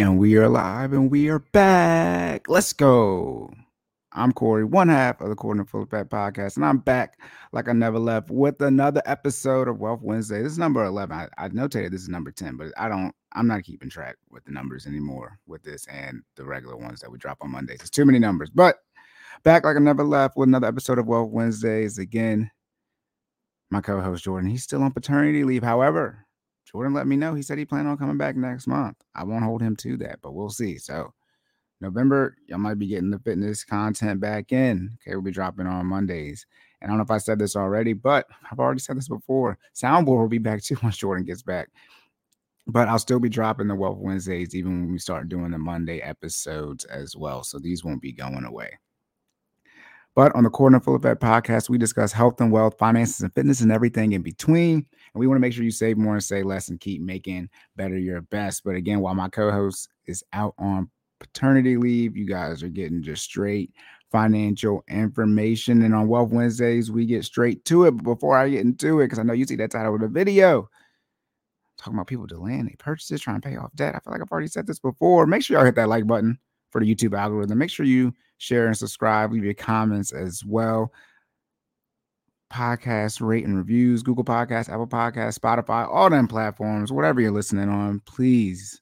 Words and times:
And 0.00 0.16
we 0.16 0.36
are 0.36 0.48
live 0.48 0.92
and 0.92 1.10
we 1.10 1.28
are 1.28 1.40
back. 1.40 2.48
Let's 2.48 2.72
go. 2.72 3.52
I'm 4.12 4.30
Corey, 4.30 4.62
one 4.62 4.88
half 4.88 5.20
of 5.20 5.28
the 5.28 5.34
Corner 5.34 5.64
Full 5.64 5.82
Effect 5.82 6.08
podcast, 6.08 6.54
and 6.54 6.64
I'm 6.64 6.78
back 6.78 7.18
like 7.52 7.68
I 7.68 7.72
never 7.72 7.98
left 7.98 8.30
with 8.30 8.62
another 8.62 9.02
episode 9.06 9.66
of 9.66 9.80
Wealth 9.80 10.00
Wednesday. 10.00 10.40
This 10.40 10.52
is 10.52 10.58
number 10.58 10.84
11. 10.84 11.16
I, 11.16 11.28
I 11.36 11.48
notated 11.48 11.90
this 11.90 12.02
is 12.02 12.08
number 12.08 12.30
10, 12.30 12.56
but 12.56 12.72
I 12.78 12.88
don't, 12.88 13.12
I'm 13.32 13.48
not 13.48 13.64
keeping 13.64 13.90
track 13.90 14.14
with 14.30 14.44
the 14.44 14.52
numbers 14.52 14.86
anymore 14.86 15.40
with 15.48 15.64
this 15.64 15.84
and 15.88 16.22
the 16.36 16.44
regular 16.44 16.76
ones 16.76 17.00
that 17.00 17.10
we 17.10 17.18
drop 17.18 17.38
on 17.40 17.50
Mondays. 17.50 17.80
It's 17.80 17.90
too 17.90 18.04
many 18.04 18.20
numbers, 18.20 18.50
but 18.50 18.76
back 19.42 19.64
like 19.64 19.76
I 19.76 19.80
never 19.80 20.04
left 20.04 20.36
with 20.36 20.48
another 20.48 20.68
episode 20.68 21.00
of 21.00 21.08
Wealth 21.08 21.30
Wednesdays. 21.32 21.98
Again, 21.98 22.52
my 23.70 23.80
co 23.80 24.00
host 24.00 24.22
Jordan, 24.22 24.48
he's 24.48 24.62
still 24.62 24.84
on 24.84 24.92
paternity 24.92 25.42
leave. 25.42 25.64
However, 25.64 26.24
Jordan 26.70 26.92
let 26.92 27.06
me 27.06 27.16
know 27.16 27.34
he 27.34 27.42
said 27.42 27.56
he 27.56 27.64
planned 27.64 27.88
on 27.88 27.96
coming 27.96 28.18
back 28.18 28.36
next 28.36 28.66
month. 28.66 28.96
I 29.14 29.24
won't 29.24 29.44
hold 29.44 29.62
him 29.62 29.74
to 29.76 29.96
that, 29.98 30.18
but 30.20 30.34
we'll 30.34 30.50
see. 30.50 30.76
So 30.76 31.14
November, 31.80 32.36
y'all 32.46 32.58
might 32.58 32.78
be 32.78 32.88
getting 32.88 33.10
the 33.10 33.18
fitness 33.20 33.64
content 33.64 34.20
back 34.20 34.52
in. 34.52 34.98
Okay, 35.00 35.14
we'll 35.14 35.22
be 35.22 35.30
dropping 35.30 35.66
on 35.66 35.86
Mondays. 35.86 36.46
And 36.80 36.90
I 36.90 36.92
don't 36.92 36.98
know 36.98 37.04
if 37.04 37.10
I 37.10 37.18
said 37.18 37.38
this 37.38 37.56
already, 37.56 37.94
but 37.94 38.26
I've 38.50 38.58
already 38.58 38.80
said 38.80 38.98
this 38.98 39.08
before. 39.08 39.56
Soundboard 39.74 40.18
will 40.18 40.28
be 40.28 40.38
back 40.38 40.62
too 40.64 40.76
once 40.82 40.98
Jordan 40.98 41.24
gets 41.24 41.42
back. 41.42 41.70
But 42.66 42.88
I'll 42.88 42.98
still 42.98 43.18
be 43.18 43.30
dropping 43.30 43.68
the 43.68 43.74
Wealth 43.74 43.98
Wednesdays 43.98 44.54
even 44.54 44.82
when 44.82 44.92
we 44.92 44.98
start 44.98 45.30
doing 45.30 45.52
the 45.52 45.58
Monday 45.58 46.00
episodes 46.00 46.84
as 46.84 47.16
well. 47.16 47.42
So 47.44 47.58
these 47.58 47.82
won't 47.82 48.02
be 48.02 48.12
going 48.12 48.44
away. 48.44 48.78
But 50.14 50.34
on 50.34 50.44
the 50.44 50.50
Corner 50.50 50.80
Full 50.80 50.96
Effect 50.96 51.22
podcast, 51.22 51.68
we 51.68 51.78
discuss 51.78 52.12
health 52.12 52.40
and 52.40 52.50
wealth, 52.50 52.76
finances 52.78 53.20
and 53.20 53.32
fitness, 53.34 53.60
and 53.60 53.70
everything 53.70 54.12
in 54.12 54.22
between. 54.22 54.74
And 54.74 55.14
we 55.14 55.26
want 55.26 55.36
to 55.36 55.40
make 55.40 55.52
sure 55.52 55.62
you 55.62 55.70
save 55.70 55.96
more 55.96 56.14
and 56.14 56.24
say 56.24 56.42
less 56.42 56.68
and 56.68 56.80
keep 56.80 57.00
making 57.00 57.48
better 57.76 57.96
your 57.96 58.22
best. 58.22 58.64
But 58.64 58.74
again, 58.74 59.00
while 59.00 59.14
my 59.14 59.28
co 59.28 59.52
host 59.52 59.88
is 60.06 60.24
out 60.32 60.54
on 60.58 60.90
paternity 61.20 61.76
leave, 61.76 62.16
you 62.16 62.26
guys 62.26 62.62
are 62.62 62.68
getting 62.68 63.02
just 63.02 63.22
straight 63.22 63.72
financial 64.10 64.82
information. 64.88 65.82
And 65.82 65.94
on 65.94 66.08
Wealth 66.08 66.30
Wednesdays, 66.30 66.90
we 66.90 67.06
get 67.06 67.24
straight 67.24 67.64
to 67.66 67.84
it. 67.84 67.92
But 67.92 68.04
before 68.04 68.36
I 68.36 68.48
get 68.48 68.62
into 68.62 69.00
it, 69.00 69.06
because 69.06 69.18
I 69.18 69.22
know 69.22 69.32
you 69.34 69.44
see 69.44 69.56
that 69.56 69.70
title 69.70 69.94
of 69.94 70.00
the 70.00 70.08
video, 70.08 70.68
talking 71.78 71.94
about 71.94 72.06
people 72.06 72.26
delaying 72.26 72.64
their 72.64 72.74
purchases, 72.78 73.20
trying 73.20 73.40
to 73.40 73.48
pay 73.48 73.56
off 73.56 73.74
debt. 73.74 73.94
I 73.94 74.00
feel 74.00 74.12
like 74.12 74.22
I've 74.22 74.32
already 74.32 74.48
said 74.48 74.66
this 74.66 74.78
before. 74.78 75.26
Make 75.26 75.42
sure 75.42 75.56
y'all 75.56 75.66
hit 75.66 75.76
that 75.76 75.88
like 75.88 76.06
button 76.06 76.38
for 76.70 76.80
the 76.80 76.92
YouTube 76.92 77.16
algorithm. 77.16 77.58
Make 77.58 77.70
sure 77.70 77.86
you 77.86 78.12
share 78.38 78.66
and 78.66 78.76
subscribe, 78.76 79.32
leave 79.32 79.44
your 79.44 79.54
comments 79.54 80.12
as 80.12 80.44
well. 80.44 80.92
Podcast 82.52 83.20
rate 83.20 83.44
and 83.44 83.56
reviews, 83.56 84.02
Google 84.02 84.24
Podcasts, 84.24 84.70
Apple 84.70 84.86
Podcasts, 84.86 85.38
Spotify, 85.38 85.86
all 85.86 86.08
them 86.08 86.26
platforms, 86.26 86.90
whatever 86.90 87.20
you're 87.20 87.30
listening 87.30 87.68
on, 87.68 88.00
please 88.06 88.80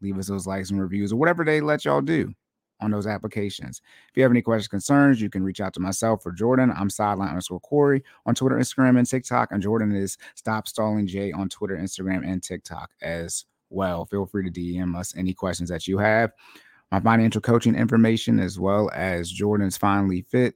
leave 0.00 0.18
us 0.18 0.28
those 0.28 0.46
likes 0.46 0.70
and 0.70 0.80
reviews 0.80 1.12
or 1.12 1.16
whatever 1.16 1.44
they 1.44 1.60
let 1.60 1.84
y'all 1.84 2.00
do 2.00 2.32
on 2.80 2.90
those 2.90 3.06
applications. 3.06 3.80
If 4.10 4.16
you 4.16 4.22
have 4.22 4.32
any 4.32 4.42
questions, 4.42 4.68
concerns, 4.68 5.20
you 5.20 5.30
can 5.30 5.42
reach 5.42 5.60
out 5.60 5.72
to 5.74 5.80
myself 5.80 6.26
or 6.26 6.32
Jordan. 6.32 6.72
I'm 6.76 6.90
sideline 6.90 7.28
underscore 7.28 7.60
Corey 7.60 8.02
on 8.26 8.34
Twitter, 8.34 8.56
Instagram, 8.56 8.98
and 8.98 9.08
TikTok. 9.08 9.52
And 9.52 9.62
Jordan 9.62 9.94
is 9.94 10.18
Stop 10.34 10.66
Stalling 10.66 11.06
Jay 11.06 11.32
on 11.32 11.48
Twitter, 11.48 11.76
Instagram, 11.76 12.26
and 12.26 12.42
TikTok 12.42 12.90
as 13.00 13.44
well. 13.70 14.04
Feel 14.04 14.26
free 14.26 14.48
to 14.48 14.60
DM 14.60 14.96
us 14.96 15.14
any 15.16 15.32
questions 15.32 15.70
that 15.70 15.86
you 15.86 15.98
have 15.98 16.32
my 16.92 17.00
financial 17.00 17.40
coaching 17.40 17.74
information 17.74 18.38
as 18.38 18.60
well 18.60 18.90
as 18.92 19.32
Jordan's 19.32 19.78
Finally 19.78 20.22
Fit 20.30 20.54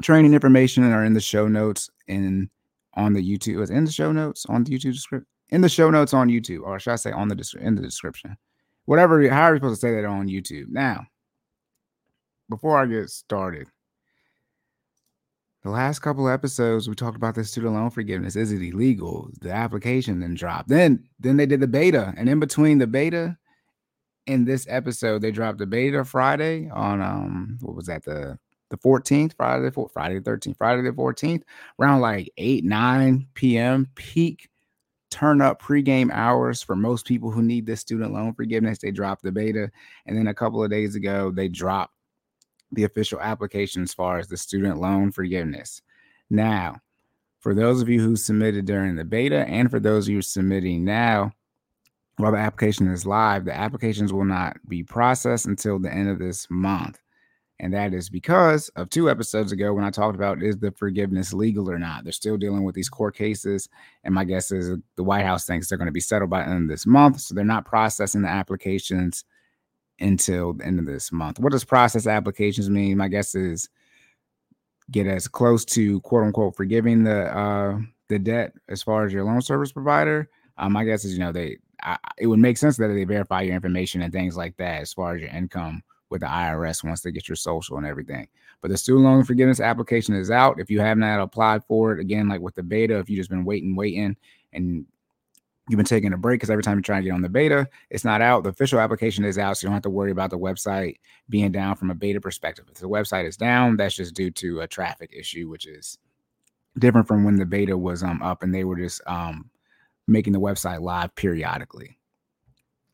training 0.00 0.32
information 0.32 0.84
are 0.84 1.04
in 1.04 1.12
the 1.12 1.20
show 1.20 1.48
notes 1.48 1.90
in 2.06 2.48
on 2.94 3.12
the 3.12 3.22
YouTube. 3.22 3.58
Was 3.58 3.70
in 3.70 3.84
the 3.84 3.90
show 3.90 4.12
notes 4.12 4.46
on 4.46 4.64
the 4.64 4.70
YouTube 4.70 4.94
description? 4.94 5.26
In 5.50 5.60
the 5.60 5.68
show 5.68 5.90
notes 5.90 6.14
on 6.14 6.28
YouTube, 6.28 6.62
or 6.62 6.78
should 6.78 6.92
I 6.92 6.96
say 6.96 7.10
on 7.10 7.28
the 7.28 7.58
in 7.60 7.74
the 7.74 7.82
description? 7.82 8.36
Whatever, 8.84 9.28
how 9.28 9.42
are 9.42 9.54
you 9.54 9.58
supposed 9.58 9.80
to 9.80 9.86
say 9.86 9.94
that 9.96 10.04
on 10.04 10.28
YouTube? 10.28 10.66
Now, 10.68 11.04
before 12.48 12.78
I 12.78 12.86
get 12.86 13.10
started, 13.10 13.66
the 15.64 15.70
last 15.70 15.98
couple 15.98 16.28
episodes 16.28 16.88
we 16.88 16.94
talked 16.94 17.16
about 17.16 17.34
the 17.34 17.44
student 17.44 17.74
loan 17.74 17.90
forgiveness. 17.90 18.36
Is 18.36 18.52
it 18.52 18.62
illegal? 18.62 19.30
The 19.40 19.50
application 19.50 20.20
then 20.20 20.34
dropped. 20.34 20.68
Then 20.68 21.04
then 21.18 21.36
they 21.36 21.46
did 21.46 21.60
the 21.60 21.66
beta, 21.66 22.14
and 22.16 22.28
in 22.28 22.38
between 22.38 22.78
the 22.78 22.86
beta 22.86 23.36
in 24.26 24.44
this 24.44 24.66
episode, 24.68 25.22
they 25.22 25.30
dropped 25.30 25.58
the 25.58 25.66
beta 25.66 26.04
Friday 26.04 26.68
on 26.70 27.00
um 27.00 27.58
what 27.60 27.74
was 27.74 27.86
that 27.86 28.04
the 28.04 28.38
the 28.70 28.78
14th, 28.78 29.34
Friday 29.36 29.64
the 29.64 29.72
4th, 29.72 29.92
Friday 29.92 30.18
the 30.20 30.30
13th, 30.30 30.56
Friday 30.56 30.82
the 30.82 30.92
14th, 30.92 31.42
around 31.80 32.00
like 32.00 32.32
8, 32.36 32.64
9 32.64 33.26
p.m. 33.34 33.88
peak 33.96 34.48
turn 35.10 35.42
up 35.42 35.60
pregame 35.60 36.10
hours 36.12 36.62
for 36.62 36.76
most 36.76 37.04
people 37.04 37.30
who 37.30 37.42
need 37.42 37.66
this 37.66 37.80
student 37.80 38.12
loan 38.12 38.32
forgiveness. 38.32 38.78
They 38.78 38.92
dropped 38.92 39.22
the 39.22 39.32
beta. 39.32 39.70
And 40.06 40.16
then 40.16 40.28
a 40.28 40.34
couple 40.34 40.62
of 40.62 40.70
days 40.70 40.94
ago, 40.94 41.30
they 41.30 41.48
dropped 41.48 41.94
the 42.72 42.84
official 42.84 43.20
application 43.20 43.82
as 43.82 43.92
far 43.92 44.18
as 44.18 44.28
the 44.28 44.36
student 44.36 44.80
loan 44.80 45.10
forgiveness. 45.10 45.82
Now, 46.30 46.76
for 47.40 47.54
those 47.54 47.82
of 47.82 47.88
you 47.88 48.00
who 48.00 48.14
submitted 48.14 48.66
during 48.66 48.94
the 48.94 49.04
beta 49.04 49.44
and 49.48 49.70
for 49.70 49.80
those 49.80 50.06
of 50.06 50.14
you 50.14 50.22
submitting 50.22 50.84
now, 50.84 51.32
while 52.20 52.32
the 52.32 52.38
application 52.38 52.88
is 52.88 53.06
live, 53.06 53.44
the 53.44 53.56
applications 53.56 54.12
will 54.12 54.24
not 54.24 54.56
be 54.68 54.82
processed 54.82 55.46
until 55.46 55.78
the 55.78 55.92
end 55.92 56.08
of 56.08 56.18
this 56.18 56.46
month. 56.50 56.98
And 57.60 57.74
that 57.74 57.92
is 57.92 58.08
because 58.08 58.70
of 58.70 58.88
two 58.88 59.10
episodes 59.10 59.52
ago 59.52 59.74
when 59.74 59.84
I 59.84 59.90
talked 59.90 60.14
about 60.16 60.42
is 60.42 60.56
the 60.56 60.72
forgiveness 60.72 61.34
legal 61.34 61.70
or 61.70 61.78
not. 61.78 62.04
They're 62.04 62.12
still 62.12 62.38
dealing 62.38 62.64
with 62.64 62.74
these 62.74 62.88
court 62.88 63.14
cases. 63.14 63.68
And 64.02 64.14
my 64.14 64.24
guess 64.24 64.50
is 64.50 64.78
the 64.96 65.04
White 65.04 65.26
House 65.26 65.44
thinks 65.44 65.68
they're 65.68 65.76
going 65.76 65.86
to 65.86 65.92
be 65.92 66.00
settled 66.00 66.30
by 66.30 66.42
the 66.42 66.48
end 66.48 66.62
of 66.62 66.68
this 66.68 66.86
month. 66.86 67.20
So 67.20 67.34
they're 67.34 67.44
not 67.44 67.66
processing 67.66 68.22
the 68.22 68.28
applications 68.28 69.24
until 70.00 70.54
the 70.54 70.64
end 70.64 70.78
of 70.78 70.86
this 70.86 71.12
month. 71.12 71.38
What 71.38 71.52
does 71.52 71.64
process 71.64 72.06
applications 72.06 72.70
mean? 72.70 72.96
My 72.96 73.08
guess 73.08 73.34
is 73.34 73.68
get 74.90 75.06
as 75.06 75.28
close 75.28 75.64
to 75.64 76.00
quote 76.00 76.24
unquote 76.24 76.56
forgiving 76.56 77.04
the 77.04 77.36
uh 77.36 77.78
the 78.08 78.18
debt 78.18 78.54
as 78.68 78.82
far 78.82 79.04
as 79.04 79.12
your 79.12 79.24
loan 79.24 79.40
service 79.42 79.70
provider. 79.70 80.28
Um, 80.58 80.72
my 80.72 80.84
guess 80.84 81.04
is 81.04 81.12
you 81.12 81.20
know 81.20 81.30
they 81.30 81.58
It 82.18 82.26
would 82.26 82.38
make 82.38 82.58
sense 82.58 82.76
that 82.76 82.88
they 82.88 83.04
verify 83.04 83.42
your 83.42 83.54
information 83.54 84.02
and 84.02 84.12
things 84.12 84.36
like 84.36 84.56
that 84.56 84.82
as 84.82 84.92
far 84.92 85.14
as 85.14 85.20
your 85.20 85.30
income 85.30 85.82
with 86.10 86.20
the 86.20 86.26
IRS 86.26 86.84
once 86.84 87.00
they 87.00 87.12
get 87.12 87.28
your 87.28 87.36
social 87.36 87.76
and 87.76 87.86
everything. 87.86 88.28
But 88.60 88.70
the 88.70 88.76
student 88.76 89.04
loan 89.04 89.24
forgiveness 89.24 89.60
application 89.60 90.14
is 90.14 90.30
out. 90.30 90.60
If 90.60 90.70
you 90.70 90.80
have 90.80 90.98
not 90.98 91.20
applied 91.20 91.64
for 91.64 91.92
it, 91.92 92.00
again, 92.00 92.28
like 92.28 92.40
with 92.40 92.54
the 92.54 92.62
beta, 92.62 92.98
if 92.98 93.08
you 93.08 93.16
just 93.16 93.30
been 93.30 93.44
waiting, 93.44 93.74
waiting, 93.74 94.16
and 94.52 94.84
you've 95.68 95.76
been 95.76 95.86
taking 95.86 96.12
a 96.12 96.18
break 96.18 96.40
because 96.40 96.50
every 96.50 96.64
time 96.64 96.76
you 96.76 96.82
try 96.82 96.98
to 96.98 97.04
get 97.04 97.12
on 97.12 97.22
the 97.22 97.28
beta, 97.28 97.68
it's 97.90 98.04
not 98.04 98.20
out. 98.20 98.42
The 98.42 98.50
official 98.50 98.80
application 98.80 99.24
is 99.24 99.38
out, 99.38 99.56
so 99.56 99.64
you 99.64 99.68
don't 99.68 99.76
have 99.76 99.82
to 99.84 99.90
worry 99.90 100.10
about 100.10 100.30
the 100.30 100.38
website 100.38 100.96
being 101.28 101.52
down 101.52 101.76
from 101.76 101.90
a 101.90 101.94
beta 101.94 102.20
perspective. 102.20 102.66
If 102.70 102.78
the 102.78 102.88
website 102.88 103.26
is 103.26 103.36
down, 103.36 103.76
that's 103.76 103.94
just 103.94 104.14
due 104.14 104.30
to 104.32 104.60
a 104.60 104.66
traffic 104.66 105.12
issue, 105.16 105.48
which 105.48 105.66
is 105.66 105.98
different 106.78 107.06
from 107.06 107.24
when 107.24 107.36
the 107.36 107.46
beta 107.46 107.76
was 107.76 108.02
um 108.02 108.22
up 108.22 108.42
and 108.42 108.54
they 108.54 108.64
were 108.64 108.76
just 108.76 109.00
um 109.06 109.49
making 110.10 110.32
the 110.32 110.40
website 110.40 110.80
live 110.80 111.14
periodically. 111.14 111.96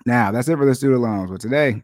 Now, 0.05 0.31
that's 0.31 0.49
it 0.49 0.57
for 0.57 0.67
the 0.67 0.75
student 0.75 1.01
loans. 1.01 1.31
But 1.31 1.41
today, 1.41 1.83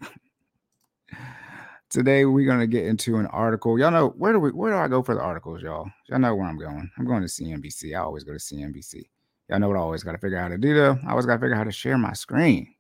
today 1.91 2.25
we're 2.25 2.47
gonna 2.47 2.67
get 2.67 2.87
into 2.87 3.17
an 3.17 3.27
article. 3.27 3.79
Y'all 3.79 3.91
know 3.91 4.09
where 4.11 4.33
do 4.33 4.39
we 4.39 4.51
where 4.51 4.73
do 4.73 4.79
I 4.79 4.89
go 4.89 5.03
for 5.03 5.15
the 5.15 5.21
articles, 5.21 5.63
y'all? 5.63 5.91
Y'all 6.09 6.21
know 6.21 6.35
where 6.35 6.47
I'm 6.47 6.59
going. 6.59 6.91
I'm 6.97 7.07
going 7.07 7.23
to 7.23 7.29
CNBC. 7.29 7.97
I 7.97 8.01
always 8.01 8.25
go 8.25 8.33
to 8.33 8.39
CNBC. 8.39 9.03
Y'all 9.49 9.59
know 9.59 9.69
what 9.69 9.77
I 9.77 9.81
always 9.81 10.05
got 10.05 10.13
to 10.13 10.19
figure 10.19 10.39
out 10.39 10.43
how 10.43 10.49
to 10.49 10.59
do 10.59 10.75
though. 10.75 10.99
I 11.07 11.11
always 11.11 11.27
got 11.27 11.35
to 11.35 11.41
figure 11.41 11.55
out 11.55 11.59
how 11.59 11.65
to 11.65 11.73
share 11.73 11.99
my 11.99 12.13
screen. 12.13 12.73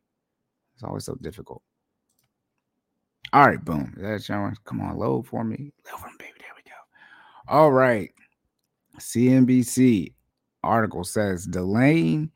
It's 0.74 0.84
always 0.84 1.04
so 1.04 1.16
difficult. 1.20 1.62
All 3.32 3.46
right, 3.46 3.62
boom. 3.64 3.94
Is 3.96 4.02
that 4.02 4.22
showing? 4.22 4.54
Come 4.64 4.80
on, 4.80 4.96
load 4.96 5.26
for 5.26 5.42
me. 5.42 5.72
Load 5.90 6.00
for 6.00 6.06
me, 6.06 6.14
baby. 6.18 6.32
There 6.38 6.50
we 6.54 6.62
go. 6.70 6.76
All 7.48 7.72
right. 7.72 8.10
CNBC 8.98 10.12
article 10.62 11.02
says 11.02 11.46
delaying 11.46 12.30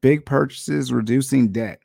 big 0.00 0.24
purchases, 0.24 0.92
reducing 0.92 1.52
debt. 1.52 1.80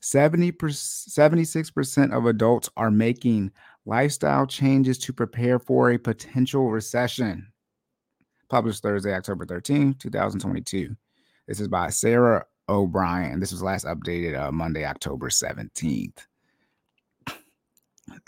70 0.00 0.52
76% 0.52 2.16
of 2.16 2.26
adults 2.26 2.70
are 2.76 2.90
making 2.90 3.50
lifestyle 3.86 4.46
changes 4.46 4.98
to 4.98 5.12
prepare 5.12 5.58
for 5.58 5.90
a 5.90 5.98
potential 5.98 6.70
recession. 6.70 7.46
Published 8.48 8.82
Thursday, 8.82 9.12
October 9.12 9.44
13, 9.46 9.94
2022. 9.94 10.94
This 11.48 11.60
is 11.60 11.68
by 11.68 11.90
Sarah 11.90 12.44
O'Brien. 12.68 13.40
This 13.40 13.52
was 13.52 13.62
last 13.62 13.84
updated 13.86 14.38
uh, 14.38 14.52
Monday, 14.52 14.84
October 14.84 15.28
17th. 15.28 16.26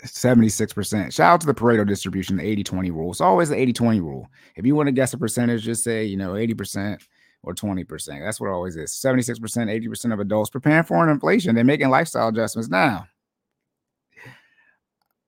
76%. 0.03 1.13
Shout 1.13 1.33
out 1.33 1.41
to 1.41 1.47
the 1.47 1.53
Pareto 1.53 1.87
distribution, 1.87 2.37
the 2.37 2.43
80 2.43 2.63
20 2.63 2.91
rule. 2.91 3.11
It's 3.11 3.21
always 3.21 3.49
the 3.49 3.55
80 3.55 3.73
20 3.73 4.01
rule. 4.01 4.27
If 4.55 4.65
you 4.65 4.75
want 4.75 4.87
to 4.87 4.91
guess 4.91 5.13
a 5.13 5.17
percentage, 5.17 5.63
just 5.63 5.83
say, 5.83 6.03
you 6.03 6.17
know, 6.17 6.33
80% 6.33 7.01
or 7.43 7.53
20%. 7.53 8.19
That's 8.19 8.39
what 8.39 8.49
always 8.49 8.75
is. 8.75 8.91
76%, 8.91 9.39
80% 9.39 10.13
of 10.13 10.19
adults 10.19 10.49
preparing 10.49 10.83
for 10.83 11.03
an 11.03 11.09
inflation. 11.09 11.55
They're 11.55 11.63
making 11.63 11.89
lifestyle 11.89 12.29
adjustments 12.29 12.69
now. 12.69 13.07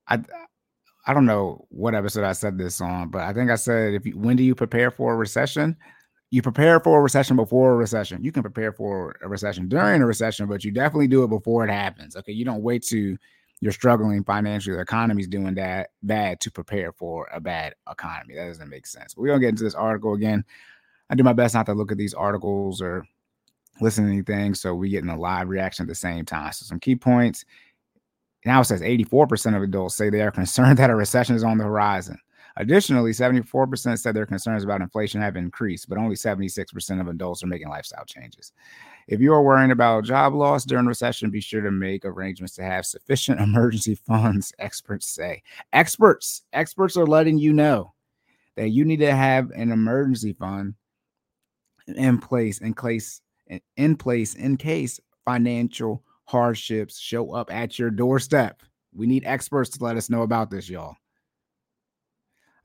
I 0.07 0.19
I 1.07 1.15
don't 1.15 1.25
know 1.25 1.65
what 1.69 1.95
episode 1.95 2.23
I 2.23 2.33
said 2.33 2.57
this 2.57 2.79
on, 2.79 3.09
but 3.09 3.21
I 3.21 3.33
think 3.33 3.49
I 3.49 3.55
said 3.55 3.95
if 3.95 4.05
you, 4.05 4.17
when 4.17 4.35
do 4.35 4.43
you 4.43 4.53
prepare 4.53 4.91
for 4.91 5.13
a 5.13 5.15
recession? 5.15 5.75
you 6.31 6.41
prepare 6.41 6.79
for 6.79 6.97
a 6.97 7.01
recession 7.01 7.35
before 7.35 7.73
a 7.73 7.75
recession. 7.75 8.23
You 8.23 8.31
can 8.31 8.41
prepare 8.41 8.71
for 8.71 9.17
a 9.21 9.27
recession 9.27 9.67
during 9.67 10.01
a 10.01 10.05
recession, 10.05 10.47
but 10.47 10.63
you 10.63 10.71
definitely 10.71 11.07
do 11.07 11.23
it 11.25 11.27
before 11.27 11.65
it 11.65 11.69
happens. 11.69 12.15
Okay. 12.15 12.31
You 12.31 12.45
don't 12.45 12.63
wait 12.63 12.83
to 12.83 13.17
you're 13.63 13.71
struggling 13.71 14.23
financially, 14.23 14.75
the 14.75 14.81
economy's 14.81 15.27
doing 15.27 15.53
that 15.53 15.91
bad 16.01 16.39
to 16.39 16.49
prepare 16.49 16.91
for 16.91 17.27
a 17.31 17.39
bad 17.39 17.75
economy. 17.91 18.33
That 18.33 18.47
doesn't 18.47 18.69
make 18.69 18.87
sense. 18.87 19.13
But 19.13 19.21
we're 19.21 19.27
gonna 19.27 19.41
get 19.41 19.49
into 19.49 19.63
this 19.63 19.75
article 19.75 20.15
again. 20.15 20.43
I 21.11 21.15
do 21.15 21.23
my 21.23 21.33
best 21.33 21.53
not 21.53 21.65
to 21.65 21.73
look 21.73 21.91
at 21.91 21.97
these 21.97 22.13
articles 22.13 22.81
or 22.81 23.05
listen 23.81 24.05
to 24.05 24.11
anything. 24.11 24.55
So 24.55 24.73
we 24.73 24.89
get 24.89 25.03
in 25.03 25.09
a 25.09 25.19
live 25.19 25.49
reaction 25.49 25.83
at 25.83 25.89
the 25.89 25.95
same 25.95 26.23
time. 26.23 26.53
So 26.53 26.65
some 26.65 26.79
key 26.79 26.95
points. 26.95 27.43
Now 28.45 28.61
it 28.61 28.65
says 28.65 28.81
84% 28.81 29.55
of 29.55 29.61
adults 29.61 29.95
say 29.95 30.09
they 30.09 30.21
are 30.21 30.31
concerned 30.41 30.77
that 30.79 30.89
a 30.89 30.95
recession 30.95 31.35
is 31.35 31.43
on 31.43 31.57
the 31.57 31.65
horizon. 31.65 32.17
Additionally, 32.57 33.11
74% 33.11 33.97
said 33.97 34.13
their 34.13 34.25
concerns 34.25 34.63
about 34.63 34.81
inflation 34.81 35.21
have 35.21 35.37
increased, 35.37 35.87
but 35.87 35.97
only 35.97 36.15
76% 36.15 37.01
of 37.01 37.07
adults 37.07 37.43
are 37.43 37.47
making 37.47 37.69
lifestyle 37.69 38.03
changes. 38.03 38.51
If 39.07 39.21
you 39.21 39.33
are 39.33 39.41
worrying 39.41 39.71
about 39.71 40.03
job 40.03 40.33
loss 40.33 40.65
during 40.65 40.85
recession, 40.85 41.29
be 41.29 41.39
sure 41.39 41.61
to 41.61 41.71
make 41.71 42.03
arrangements 42.03 42.55
to 42.55 42.63
have 42.63 42.85
sufficient 42.85 43.39
emergency 43.41 43.95
funds, 43.95 44.53
experts 44.59 45.07
say. 45.07 45.43
Experts, 45.71 46.43
experts 46.51 46.97
are 46.97 47.05
letting 47.05 47.37
you 47.37 47.53
know 47.53 47.93
that 48.57 48.69
you 48.69 48.83
need 48.83 48.99
to 48.99 49.15
have 49.15 49.49
an 49.51 49.71
emergency 49.71 50.33
fund 50.33 50.75
in 51.87 52.17
place 52.17 52.59
in 52.59 52.73
case 52.73 53.21
in 53.77 53.95
place 53.95 54.35
in 54.35 54.57
case 54.57 54.99
financial 55.25 56.03
hardships 56.25 56.99
show 56.99 57.33
up 57.33 57.53
at 57.53 57.77
your 57.77 57.91
doorstep. 57.91 58.61
We 58.93 59.07
need 59.07 59.23
experts 59.25 59.69
to 59.71 59.83
let 59.83 59.97
us 59.97 60.09
know 60.09 60.21
about 60.21 60.49
this, 60.49 60.69
y'all. 60.69 60.95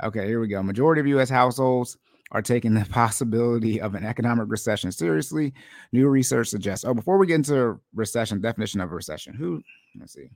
Okay, 0.03 0.27
here 0.27 0.41
we 0.41 0.49
go. 0.49 0.63
Majority 0.63 1.01
of 1.01 1.07
U.S. 1.09 1.31
households 1.31 1.97
are 2.33 2.43
taking 2.43 2.75
the 2.75 2.85
possibility 2.91 3.81
of 3.81 3.95
an 3.95 4.05
economic 4.05 4.47
recession 4.49 4.93
seriously. 4.93 5.53
New 5.93 6.09
research 6.09 6.49
suggests. 6.49 6.85
Oh, 6.85 6.95
before 6.95 7.19
we 7.19 7.27
get 7.27 7.37
into 7.37 7.81
recession, 7.95 8.41
definition 8.41 8.81
of 8.81 8.93
recession. 8.93 9.35
Who? 9.35 9.63
Let's 9.99 10.13
see. 10.13 10.29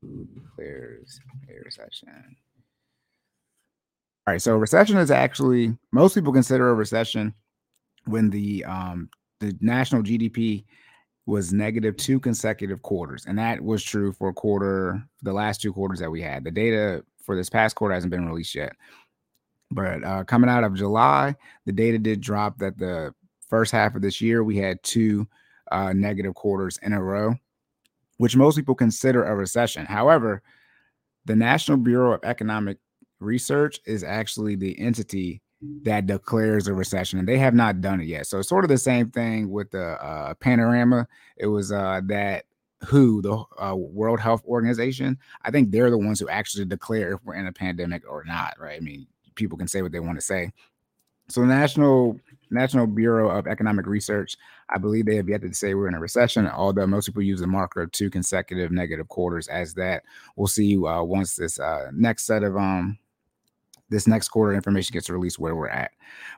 Who 0.00 0.26
declares 0.34 1.20
a 1.48 1.64
recession? 1.64 2.36
All 4.26 4.32
right. 4.32 4.42
So 4.42 4.56
recession 4.56 4.96
is 4.96 5.10
actually 5.10 5.76
most 5.92 6.14
people 6.14 6.32
consider 6.32 6.70
a 6.70 6.74
recession 6.74 7.34
when 8.06 8.30
the 8.30 8.64
um 8.64 9.08
the 9.40 9.56
national 9.60 10.02
GDP 10.02 10.64
was 11.26 11.52
negative 11.52 11.96
two 11.96 12.20
consecutive 12.20 12.82
quarters, 12.82 13.26
and 13.26 13.38
that 13.38 13.60
was 13.60 13.82
true 13.82 14.12
for 14.12 14.28
a 14.28 14.34
quarter, 14.34 15.02
the 15.22 15.32
last 15.32 15.60
two 15.60 15.72
quarters 15.72 15.98
that 15.98 16.10
we 16.10 16.22
had. 16.22 16.44
The 16.44 16.52
data 16.52 17.04
for 17.20 17.36
this 17.36 17.50
past 17.50 17.74
quarter 17.74 17.94
hasn't 17.94 18.12
been 18.12 18.26
released 18.26 18.54
yet. 18.54 18.72
But 19.70 20.04
uh, 20.04 20.24
coming 20.24 20.48
out 20.48 20.62
of 20.62 20.74
July, 20.74 21.34
the 21.64 21.72
data 21.72 21.98
did 21.98 22.20
drop 22.20 22.58
that 22.58 22.78
the 22.78 23.12
first 23.48 23.72
half 23.72 23.96
of 23.96 24.02
this 24.02 24.20
year 24.20 24.44
we 24.44 24.56
had 24.56 24.82
two 24.84 25.26
uh, 25.72 25.92
negative 25.92 26.34
quarters 26.34 26.78
in 26.82 26.92
a 26.92 27.02
row, 27.02 27.34
which 28.18 28.36
most 28.36 28.56
people 28.56 28.76
consider 28.76 29.24
a 29.24 29.34
recession. 29.34 29.84
However, 29.84 30.42
the 31.24 31.34
National 31.34 31.76
Bureau 31.76 32.12
of 32.12 32.24
Economic 32.24 32.78
Research 33.18 33.80
is 33.86 34.04
actually 34.04 34.54
the 34.54 34.78
entity 34.78 35.42
that 35.82 36.06
declares 36.06 36.68
a 36.68 36.74
recession, 36.74 37.18
and 37.18 37.26
they 37.26 37.38
have 37.38 37.54
not 37.54 37.80
done 37.80 38.00
it 38.00 38.06
yet. 38.06 38.26
So 38.26 38.38
it's 38.38 38.48
sort 38.48 38.64
of 38.64 38.68
the 38.68 38.78
same 38.78 39.10
thing 39.10 39.50
with 39.50 39.70
the 39.70 40.02
uh, 40.02 40.34
panorama. 40.34 41.06
It 41.36 41.46
was 41.46 41.72
uh, 41.72 42.00
that 42.06 42.44
who 42.84 43.22
the 43.22 43.42
uh, 43.62 43.74
World 43.74 44.20
Health 44.20 44.44
Organization, 44.44 45.18
I 45.42 45.50
think 45.50 45.70
they're 45.70 45.90
the 45.90 45.98
ones 45.98 46.20
who 46.20 46.28
actually 46.28 46.66
declare 46.66 47.12
if 47.12 47.20
we're 47.24 47.34
in 47.34 47.46
a 47.46 47.52
pandemic 47.52 48.02
or 48.08 48.22
not, 48.24 48.54
right? 48.60 48.76
I 48.76 48.80
mean, 48.80 49.06
people 49.34 49.56
can 49.56 49.68
say 49.68 49.82
what 49.82 49.92
they 49.92 50.00
want 50.00 50.18
to 50.18 50.24
say. 50.24 50.52
So 51.28 51.40
the 51.40 51.46
National 51.48 52.20
National 52.50 52.86
Bureau 52.86 53.28
of 53.30 53.48
Economic 53.48 53.86
Research, 53.86 54.36
I 54.68 54.78
believe 54.78 55.06
they 55.06 55.16
have 55.16 55.28
yet 55.28 55.40
to 55.40 55.52
say 55.52 55.74
we're 55.74 55.88
in 55.88 55.94
a 55.94 56.00
recession, 56.00 56.46
although 56.46 56.86
most 56.86 57.06
people 57.06 57.22
use 57.22 57.40
the 57.40 57.48
marker 57.48 57.82
of 57.82 57.90
two 57.90 58.10
consecutive 58.10 58.70
negative 58.70 59.08
quarters 59.08 59.48
as 59.48 59.74
that. 59.74 60.04
We'll 60.36 60.46
see 60.46 60.76
uh, 60.76 61.02
once 61.02 61.34
this 61.34 61.58
uh, 61.58 61.90
next 61.92 62.26
set 62.26 62.44
of 62.44 62.56
um 62.56 62.98
this 63.88 64.06
next 64.06 64.28
quarter 64.28 64.54
information 64.54 64.92
gets 64.92 65.08
released 65.08 65.38
where 65.38 65.54
we're 65.54 65.68
at. 65.68 65.92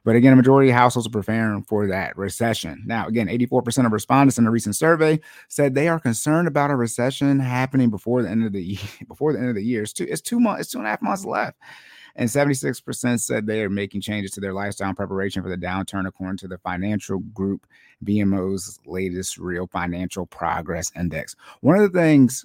But 0.04 0.16
again, 0.16 0.32
a 0.32 0.36
majority 0.36 0.70
of 0.70 0.76
households 0.76 1.06
are 1.06 1.10
preparing 1.10 1.62
for 1.62 1.86
that 1.86 2.16
recession. 2.16 2.82
Now, 2.86 3.06
again, 3.06 3.28
84% 3.28 3.86
of 3.86 3.92
respondents 3.92 4.38
in 4.38 4.46
a 4.46 4.50
recent 4.50 4.76
survey 4.76 5.20
said 5.48 5.74
they 5.74 5.88
are 5.88 6.00
concerned 6.00 6.48
about 6.48 6.70
a 6.70 6.76
recession 6.76 7.40
happening 7.40 7.90
before 7.90 8.22
the 8.22 8.30
end 8.30 8.44
of 8.44 8.52
the 8.52 8.62
year. 8.62 8.78
Before 9.08 9.32
the 9.32 9.38
end 9.38 9.48
of 9.48 9.54
the 9.54 9.64
year, 9.64 9.82
it's 9.82 9.92
two, 9.92 10.06
it's 10.08 10.20
two 10.20 10.38
months, 10.38 10.62
it's 10.62 10.70
two 10.70 10.78
and 10.78 10.86
a 10.86 10.90
half 10.90 11.02
months 11.02 11.24
left. 11.24 11.56
And 12.16 12.28
76% 12.28 13.20
said 13.20 13.46
they 13.46 13.62
are 13.62 13.70
making 13.70 14.00
changes 14.00 14.32
to 14.32 14.40
their 14.40 14.52
lifestyle 14.52 14.92
preparation 14.92 15.42
for 15.42 15.48
the 15.48 15.56
downturn, 15.56 16.06
according 16.06 16.38
to 16.38 16.48
the 16.48 16.58
financial 16.58 17.20
group 17.32 17.66
BMO's 18.04 18.78
latest 18.86 19.38
real 19.38 19.68
financial 19.68 20.26
progress 20.26 20.90
index. 20.96 21.36
One 21.60 21.76
of 21.76 21.92
the 21.92 21.98
things 21.98 22.44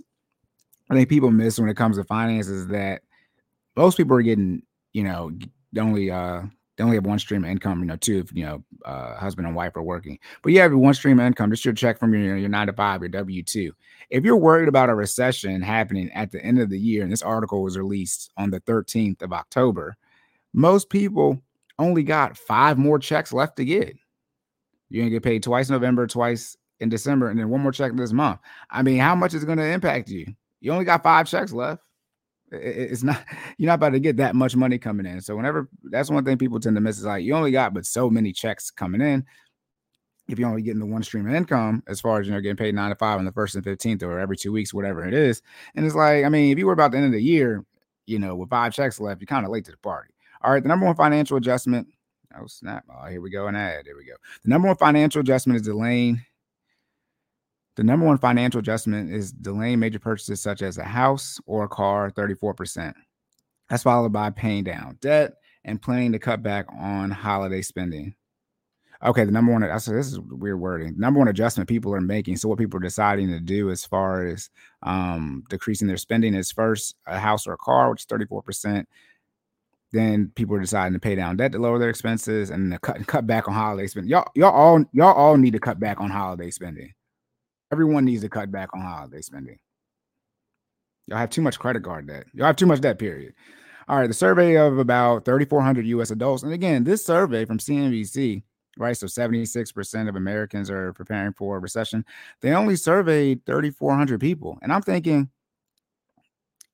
I 0.89 0.95
think 0.95 1.09
people 1.09 1.31
miss 1.31 1.59
when 1.59 1.69
it 1.69 1.77
comes 1.77 1.97
to 1.97 2.03
finances 2.03 2.61
is 2.61 2.67
that 2.67 3.01
most 3.75 3.97
people 3.97 4.15
are 4.15 4.21
getting 4.21 4.61
you 4.93 5.03
know, 5.03 5.31
only 5.77 6.09
uh 6.11 6.43
they 6.77 6.83
only 6.83 6.95
have 6.95 7.05
one 7.05 7.19
stream 7.19 7.43
of 7.43 7.51
income, 7.51 7.79
you 7.79 7.85
know, 7.85 7.95
two 7.97 8.19
if 8.19 8.33
you 8.33 8.45
know 8.45 8.63
uh 8.85 9.15
husband 9.15 9.47
and 9.47 9.55
wife 9.55 9.75
are 9.75 9.83
working. 9.83 10.17
But 10.41 10.53
you 10.53 10.59
have 10.61 10.73
one 10.73 10.93
stream 10.93 11.19
of 11.19 11.25
income, 11.25 11.51
just 11.51 11.65
your 11.65 11.73
check 11.73 11.99
from 11.99 12.13
your 12.13 12.37
your 12.37 12.49
nine 12.49 12.67
to 12.67 12.73
five, 12.73 13.01
your 13.01 13.09
W 13.09 13.43
two. 13.43 13.73
If 14.09 14.23
you're 14.23 14.37
worried 14.37 14.69
about 14.69 14.89
a 14.89 14.95
recession 14.95 15.61
happening 15.61 16.11
at 16.11 16.31
the 16.31 16.43
end 16.43 16.59
of 16.59 16.69
the 16.69 16.79
year, 16.79 17.03
and 17.03 17.11
this 17.11 17.21
article 17.21 17.63
was 17.63 17.77
released 17.77 18.31
on 18.37 18.51
the 18.51 18.61
13th 18.61 19.21
of 19.21 19.33
October, 19.33 19.95
most 20.53 20.89
people 20.89 21.41
only 21.79 22.03
got 22.03 22.37
five 22.37 22.77
more 22.77 22.99
checks 22.99 23.33
left 23.33 23.57
to 23.57 23.65
get. 23.65 23.97
You're 24.89 25.01
gonna 25.03 25.11
get 25.11 25.23
paid 25.23 25.43
twice 25.43 25.69
in 25.69 25.73
November, 25.73 26.05
twice 26.05 26.55
in 26.79 26.89
December, 26.89 27.29
and 27.29 27.39
then 27.39 27.49
one 27.49 27.61
more 27.61 27.71
check 27.71 27.95
this 27.95 28.13
month. 28.13 28.39
I 28.69 28.83
mean, 28.83 28.99
how 28.99 29.15
much 29.15 29.33
is 29.33 29.45
gonna 29.45 29.63
impact 29.63 30.09
you? 30.09 30.27
You 30.59 30.71
only 30.71 30.85
got 30.85 31.03
five 31.03 31.27
checks 31.27 31.51
left 31.51 31.81
it's 32.53 33.03
not 33.03 33.23
you're 33.57 33.67
not 33.67 33.75
about 33.75 33.89
to 33.89 34.00
get 34.00 34.17
that 34.17 34.35
much 34.35 34.55
money 34.55 34.77
coming 34.77 35.05
in. 35.05 35.21
So 35.21 35.35
whenever 35.35 35.69
that's 35.83 36.09
one 36.09 36.23
thing 36.23 36.38
people 36.38 36.59
tend 36.59 36.75
to 36.75 36.81
miss 36.81 36.97
is 36.97 37.05
like 37.05 37.23
you 37.23 37.35
only 37.35 37.51
got 37.51 37.73
but 37.73 37.85
so 37.85 38.09
many 38.09 38.31
checks 38.31 38.71
coming 38.71 39.01
in. 39.01 39.25
If 40.29 40.39
you're 40.39 40.47
only 40.47 40.61
getting 40.61 40.79
the 40.79 40.85
one 40.85 41.03
stream 41.03 41.27
of 41.27 41.35
income, 41.35 41.83
as 41.88 42.00
far 42.00 42.19
as 42.19 42.27
you 42.27 42.33
know, 42.33 42.39
getting 42.39 42.55
paid 42.55 42.73
nine 42.73 42.91
to 42.91 42.95
five 42.95 43.19
on 43.19 43.25
the 43.25 43.31
first 43.33 43.55
and 43.55 43.63
fifteenth 43.63 44.03
or 44.03 44.19
every 44.19 44.38
two 44.38 44.53
weeks, 44.53 44.73
whatever 44.73 45.05
it 45.05 45.13
is, 45.13 45.41
and 45.75 45.85
it's 45.85 45.95
like, 45.95 46.23
I 46.23 46.29
mean, 46.29 46.51
if 46.51 46.57
you 46.57 46.65
were 46.65 46.73
about 46.73 46.91
the 46.91 46.97
end 46.97 47.07
of 47.07 47.11
the 47.11 47.21
year, 47.21 47.65
you 48.05 48.19
know, 48.19 48.35
with 48.35 48.50
five 48.50 48.73
checks 48.73 49.01
left, 49.01 49.19
you're 49.19 49.27
kind 49.27 49.45
of 49.45 49.51
late 49.51 49.65
to 49.65 49.71
the 49.71 49.77
party. 49.77 50.13
All 50.41 50.53
right, 50.53 50.63
the 50.63 50.69
number 50.69 50.85
one 50.85 50.95
financial 50.95 51.35
adjustment. 51.35 51.88
Oh 52.39 52.47
snap! 52.47 52.85
Oh, 52.89 53.07
here 53.07 53.19
we 53.19 53.29
go. 53.29 53.47
An 53.47 53.55
ad. 53.55 53.85
There 53.85 53.97
we 53.97 54.05
go. 54.05 54.15
The 54.44 54.50
number 54.50 54.69
one 54.69 54.77
financial 54.77 55.19
adjustment 55.19 55.57
is 55.57 55.65
delaying 55.67 56.23
the 57.75 57.83
number 57.83 58.05
one 58.05 58.17
financial 58.17 58.59
adjustment 58.59 59.11
is 59.11 59.31
delaying 59.31 59.79
major 59.79 59.99
purchases 59.99 60.41
such 60.41 60.61
as 60.61 60.77
a 60.77 60.83
house 60.83 61.39
or 61.45 61.63
a 61.63 61.69
car, 61.69 62.12
34%. 62.12 62.93
That's 63.69 63.83
followed 63.83 64.13
by 64.13 64.29
paying 64.29 64.63
down 64.63 64.98
debt 65.01 65.33
and 65.65 65.81
planning 65.81 66.12
to 66.12 66.19
cut 66.19 66.43
back 66.43 66.67
on 66.77 67.09
holiday 67.09 67.62
spending. 67.62 68.13
Okay, 69.03 69.25
the 69.25 69.31
number 69.31 69.51
one, 69.51 69.63
I 69.63 69.77
said 69.77 69.95
this 69.95 70.07
is 70.07 70.19
weird 70.19 70.59
wording. 70.59 70.93
Number 70.98 71.19
one 71.19 71.27
adjustment 71.27 71.67
people 71.67 71.93
are 71.93 72.00
making. 72.00 72.38
So 72.38 72.48
what 72.48 72.57
people 72.57 72.77
are 72.77 72.83
deciding 72.83 73.27
to 73.29 73.39
do 73.39 73.69
as 73.69 73.83
far 73.86 74.25
as 74.27 74.50
um, 74.83 75.43
decreasing 75.50 75.88
their 75.88 75.98
spending 75.98 76.33
is 76.36 76.51
first 76.51 76.95
a 77.05 77.19
house 77.19 77.45
or 77.45 77.53
a 77.53 77.57
car, 77.57 77.89
which 77.89 78.01
is 78.01 78.05
34%. 78.05 78.86
Then 79.91 80.31
people 80.36 80.55
are 80.55 80.62
deciding 80.62 80.93
to 80.93 81.00
pay 81.00 81.15
down 81.15 81.38
debt 81.38 81.51
to 81.51 81.59
lower 81.59 81.79
their 81.79 81.89
expenses 81.89 82.50
and 82.50 82.79
cut 82.81 83.05
cut 83.05 83.27
back 83.27 83.48
on 83.48 83.53
holiday 83.53 83.88
spending. 83.88 84.09
Y'all, 84.09 84.31
y'all 84.36 84.51
all 84.51 84.83
y'all 84.91 85.13
all 85.13 85.38
need 85.38 85.53
to 85.53 85.59
cut 85.59 85.79
back 85.79 86.00
on 86.00 86.09
holiday 86.09 86.50
spending. 86.50 86.93
Everyone 87.74 88.06
needs 88.06 88.22
to 88.22 88.30
cut 88.30 88.51
back 88.51 88.70
on 88.75 88.82
holiday 88.82 89.20
spending. 89.20 89.58
Y'all 91.08 91.18
have 91.18 91.32
too 91.32 91.42
much 91.42 91.58
credit 91.58 91.84
card 91.84 92.06
debt. 92.06 92.27
Y'all 92.32 92.46
have 92.46 92.56
too 92.56 92.68
much 92.68 92.82
debt, 92.82 93.00
period. 93.00 93.34
All 93.88 93.98
right, 93.98 94.06
the 94.06 94.13
survey 94.13 94.58
of 94.58 94.77
about 94.77 95.25
3,400 95.25 95.84
US 95.88 96.12
adults. 96.12 96.44
And 96.44 96.53
again, 96.53 96.84
this 96.84 97.03
survey 97.03 97.46
from 97.46 97.58
CNBC, 97.58 98.44
right? 98.77 98.96
So 98.96 99.08
76% 99.08 100.08
of 100.08 100.15
Americans 100.15 100.70
are 100.70 100.94
preparing 100.94 101.34
for 101.34 101.58
a 101.58 101.60
recession. 101.60 102.06
They 102.42 102.51
only 102.51 102.75
surveyed 102.75 103.44
3,400 103.48 104.22
people. 104.22 104.60
And 104.62 104.72
I'm 104.72 104.84
thinking, 104.84 105.32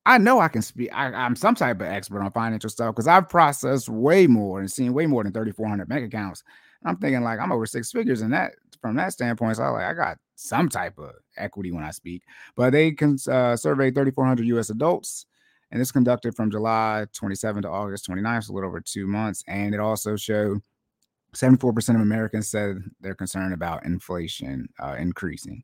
I 0.06 0.18
know 0.18 0.42
I 0.42 0.50
can 0.50 0.62
speak. 0.62 0.90
I, 0.94 1.26
am 1.26 1.38
some 1.38 1.56
type 1.56 1.80
of 1.80 1.88
expert 1.88 2.22
on 2.22 2.32
financial 2.34 2.70
stuff 2.70 2.94
because 2.94 3.08
I've 3.08 3.30
processed 3.30 3.88
way 3.88 4.28
more 4.28 4.60
and 4.60 4.70
seen 4.70 4.94
way 4.94 5.06
more 5.06 5.24
than 5.24 5.32
3,400 5.32 5.88
bank 5.88 6.06
accounts. 6.06 6.44
I'm 6.84 6.98
thinking 6.98 7.24
like 7.24 7.40
I'm 7.40 7.54
over 7.54 7.66
six 7.66 7.90
figures 7.90 8.22
in 8.22 8.32
that 8.32 8.52
from 8.82 8.96
that 8.96 9.14
standpoint. 9.14 9.58
So 9.58 9.64
I 9.64 9.70
like 9.70 9.86
I 9.86 9.94
got 9.94 10.18
some 10.36 10.70
type 10.70 10.98
of 10.98 11.12
equity 11.38 11.72
when 11.72 11.84
I 11.84 11.92
speak. 11.92 12.24
But 12.56 12.72
they 12.72 12.92
can 12.92 13.18
uh, 13.30 13.56
survey 13.56 13.92
3,400 13.92 14.46
U.S. 14.48 14.70
adults, 14.70 15.26
and 15.72 15.80
this 15.80 15.92
conducted 15.92 16.36
from 16.36 16.52
July 16.52 17.06
27 17.14 17.64
to 17.64 17.70
August 17.70 18.06
29, 18.06 18.42
so 18.42 18.52
a 18.52 18.56
little 18.56 18.70
over 18.70 18.82
two 18.82 19.08
months. 19.08 19.44
And 19.48 19.74
it 19.74 19.80
also 19.80 20.16
showed 20.16 20.60
74% 21.34 21.96
of 21.96 22.02
Americans 22.02 22.50
said 22.50 22.78
they're 23.02 23.16
concerned 23.16 23.54
about 23.54 23.86
inflation 23.86 24.68
uh, 24.80 24.96
increasing. 24.98 25.64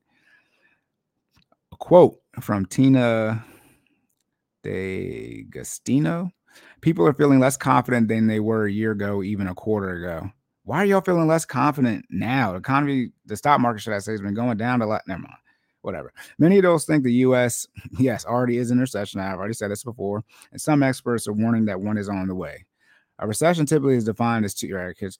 A 1.71 1.77
quote 1.77 2.17
from 2.39 2.65
Tina 2.65 3.43
D'Agostino 4.63 6.31
People 6.81 7.07
are 7.07 7.13
feeling 7.13 7.39
less 7.39 7.57
confident 7.57 8.07
than 8.07 8.27
they 8.27 8.39
were 8.39 8.65
a 8.65 8.71
year 8.71 8.91
ago, 8.91 9.23
even 9.23 9.47
a 9.47 9.55
quarter 9.55 9.89
ago. 9.89 10.29
Why 10.65 10.79
are 10.79 10.85
y'all 10.85 11.01
feeling 11.01 11.27
less 11.27 11.45
confident 11.45 12.05
now? 12.09 12.51
The 12.51 12.57
economy, 12.57 13.11
the 13.27 13.37
stock 13.37 13.59
market, 13.59 13.81
should 13.81 13.93
I 13.93 13.99
say, 13.99 14.13
has 14.13 14.21
been 14.21 14.33
going 14.33 14.57
down 14.57 14.81
a 14.81 14.87
lot. 14.87 15.03
Never 15.07 15.21
mind. 15.21 15.35
Whatever. 15.81 16.11
Many 16.39 16.57
of 16.57 16.63
those 16.63 16.85
think 16.85 17.03
the 17.03 17.13
U.S. 17.13 17.67
yes 17.99 18.25
already 18.25 18.57
is 18.57 18.71
in 18.71 18.79
recession. 18.79 19.19
I've 19.19 19.37
already 19.37 19.53
said 19.53 19.69
this 19.69 19.83
before, 19.83 20.23
and 20.51 20.59
some 20.59 20.81
experts 20.81 21.27
are 21.27 21.33
warning 21.33 21.65
that 21.65 21.79
one 21.79 21.99
is 21.99 22.09
on 22.09 22.27
the 22.27 22.33
way. 22.33 22.65
A 23.19 23.27
recession 23.27 23.67
typically 23.67 23.95
is 23.95 24.03
defined 24.03 24.43
as 24.43 24.55
two 24.55 24.67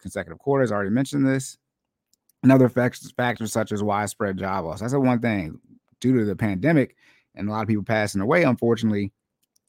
consecutive 0.01 0.39
quarters. 0.39 0.71
I 0.71 0.75
already 0.75 0.89
mentioned 0.89 1.27
this. 1.27 1.57
And 2.41 2.51
other 2.51 2.67
factors, 2.67 3.11
factors 3.11 3.53
such 3.53 3.71
as 3.71 3.81
widespread 3.81 4.37
job 4.37 4.65
loss. 4.65 4.81
That's 4.81 4.93
the 4.93 4.99
one 4.99 5.19
thing 5.19 5.59
due 5.99 6.17
to 6.17 6.25
the 6.25 6.35
pandemic 6.35 6.95
and 7.35 7.47
a 7.47 7.51
lot 7.51 7.61
of 7.61 7.67
people 7.67 7.83
passing 7.83 8.21
away, 8.21 8.43
unfortunately, 8.43 9.11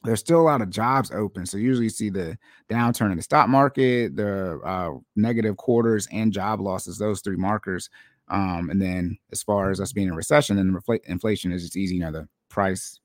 there's 0.04 0.20
still 0.20 0.40
a 0.40 0.42
lot 0.42 0.62
of 0.62 0.70
jobs 0.70 1.10
open. 1.10 1.46
So 1.46 1.56
usually 1.56 1.86
you 1.86 1.90
see 1.90 2.10
the 2.10 2.38
downturn 2.70 3.10
in 3.10 3.16
the 3.16 3.22
stock 3.22 3.48
market, 3.48 4.16
the 4.16 4.60
uh, 4.64 4.92
negative 5.16 5.56
quarters, 5.56 6.06
and 6.12 6.32
job 6.32 6.60
losses. 6.60 6.98
Those 6.98 7.20
three 7.20 7.36
markers. 7.36 7.90
Um, 8.28 8.70
and 8.70 8.80
then 8.82 9.18
as 9.32 9.42
far 9.42 9.70
as 9.70 9.80
us 9.80 9.92
being 9.92 10.08
in 10.08 10.14
recession 10.14 10.58
and 10.58 10.78
inflation 11.04 11.52
is 11.52 11.62
just 11.62 11.76
easy. 11.76 11.96
You 11.96 12.02
know 12.02 12.12
the 12.12 12.28
price 12.48 13.00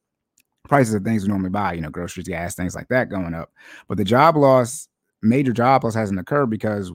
prices 0.68 0.94
of 0.94 1.04
things 1.04 1.24
we 1.24 1.30
normally 1.30 1.50
buy. 1.50 1.74
You 1.74 1.82
know 1.82 1.90
groceries, 1.90 2.28
gas, 2.28 2.56
things 2.56 2.76
like 2.76 2.88
that 2.90 3.10
going 3.10 3.34
up. 3.34 3.52
But 3.88 3.98
the 3.98 4.04
job 4.04 4.36
loss, 4.36 4.88
major 5.22 5.54
job 5.54 5.84
loss, 5.84 5.96
hasn't 5.96 6.20
occurred 6.20 6.50
because 6.50 6.92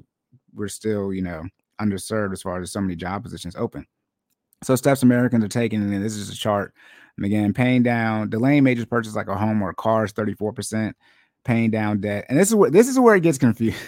we're 0.54 0.68
still 0.68 1.12
you 1.12 1.22
know 1.22 1.44
underserved 1.80 2.32
as 2.32 2.42
far 2.42 2.60
as 2.60 2.72
so 2.72 2.80
many 2.80 2.96
job 2.96 3.22
positions 3.22 3.56
open. 3.56 3.86
So 4.64 4.74
steps 4.74 5.02
Americans 5.02 5.44
are 5.44 5.48
taking, 5.48 5.82
and 5.82 6.04
this 6.04 6.16
is 6.16 6.30
a 6.30 6.34
chart 6.34 6.74
and 7.16 7.26
again, 7.26 7.54
paying 7.54 7.82
down, 7.82 8.30
delaying 8.30 8.64
major 8.64 8.86
purchases 8.86 9.16
like 9.16 9.28
a 9.28 9.36
home 9.36 9.62
or 9.62 9.70
a 9.70 9.74
car 9.74 10.04
is 10.04 10.12
34%, 10.12 10.92
paying 11.44 11.70
down 11.70 12.00
debt. 12.00 12.26
And 12.28 12.38
this 12.38 12.48
is 12.48 12.54
where 12.54 12.70
this 12.70 12.88
is 12.88 12.98
where 12.98 13.14
it 13.14 13.22
gets 13.22 13.38
confused. 13.38 13.76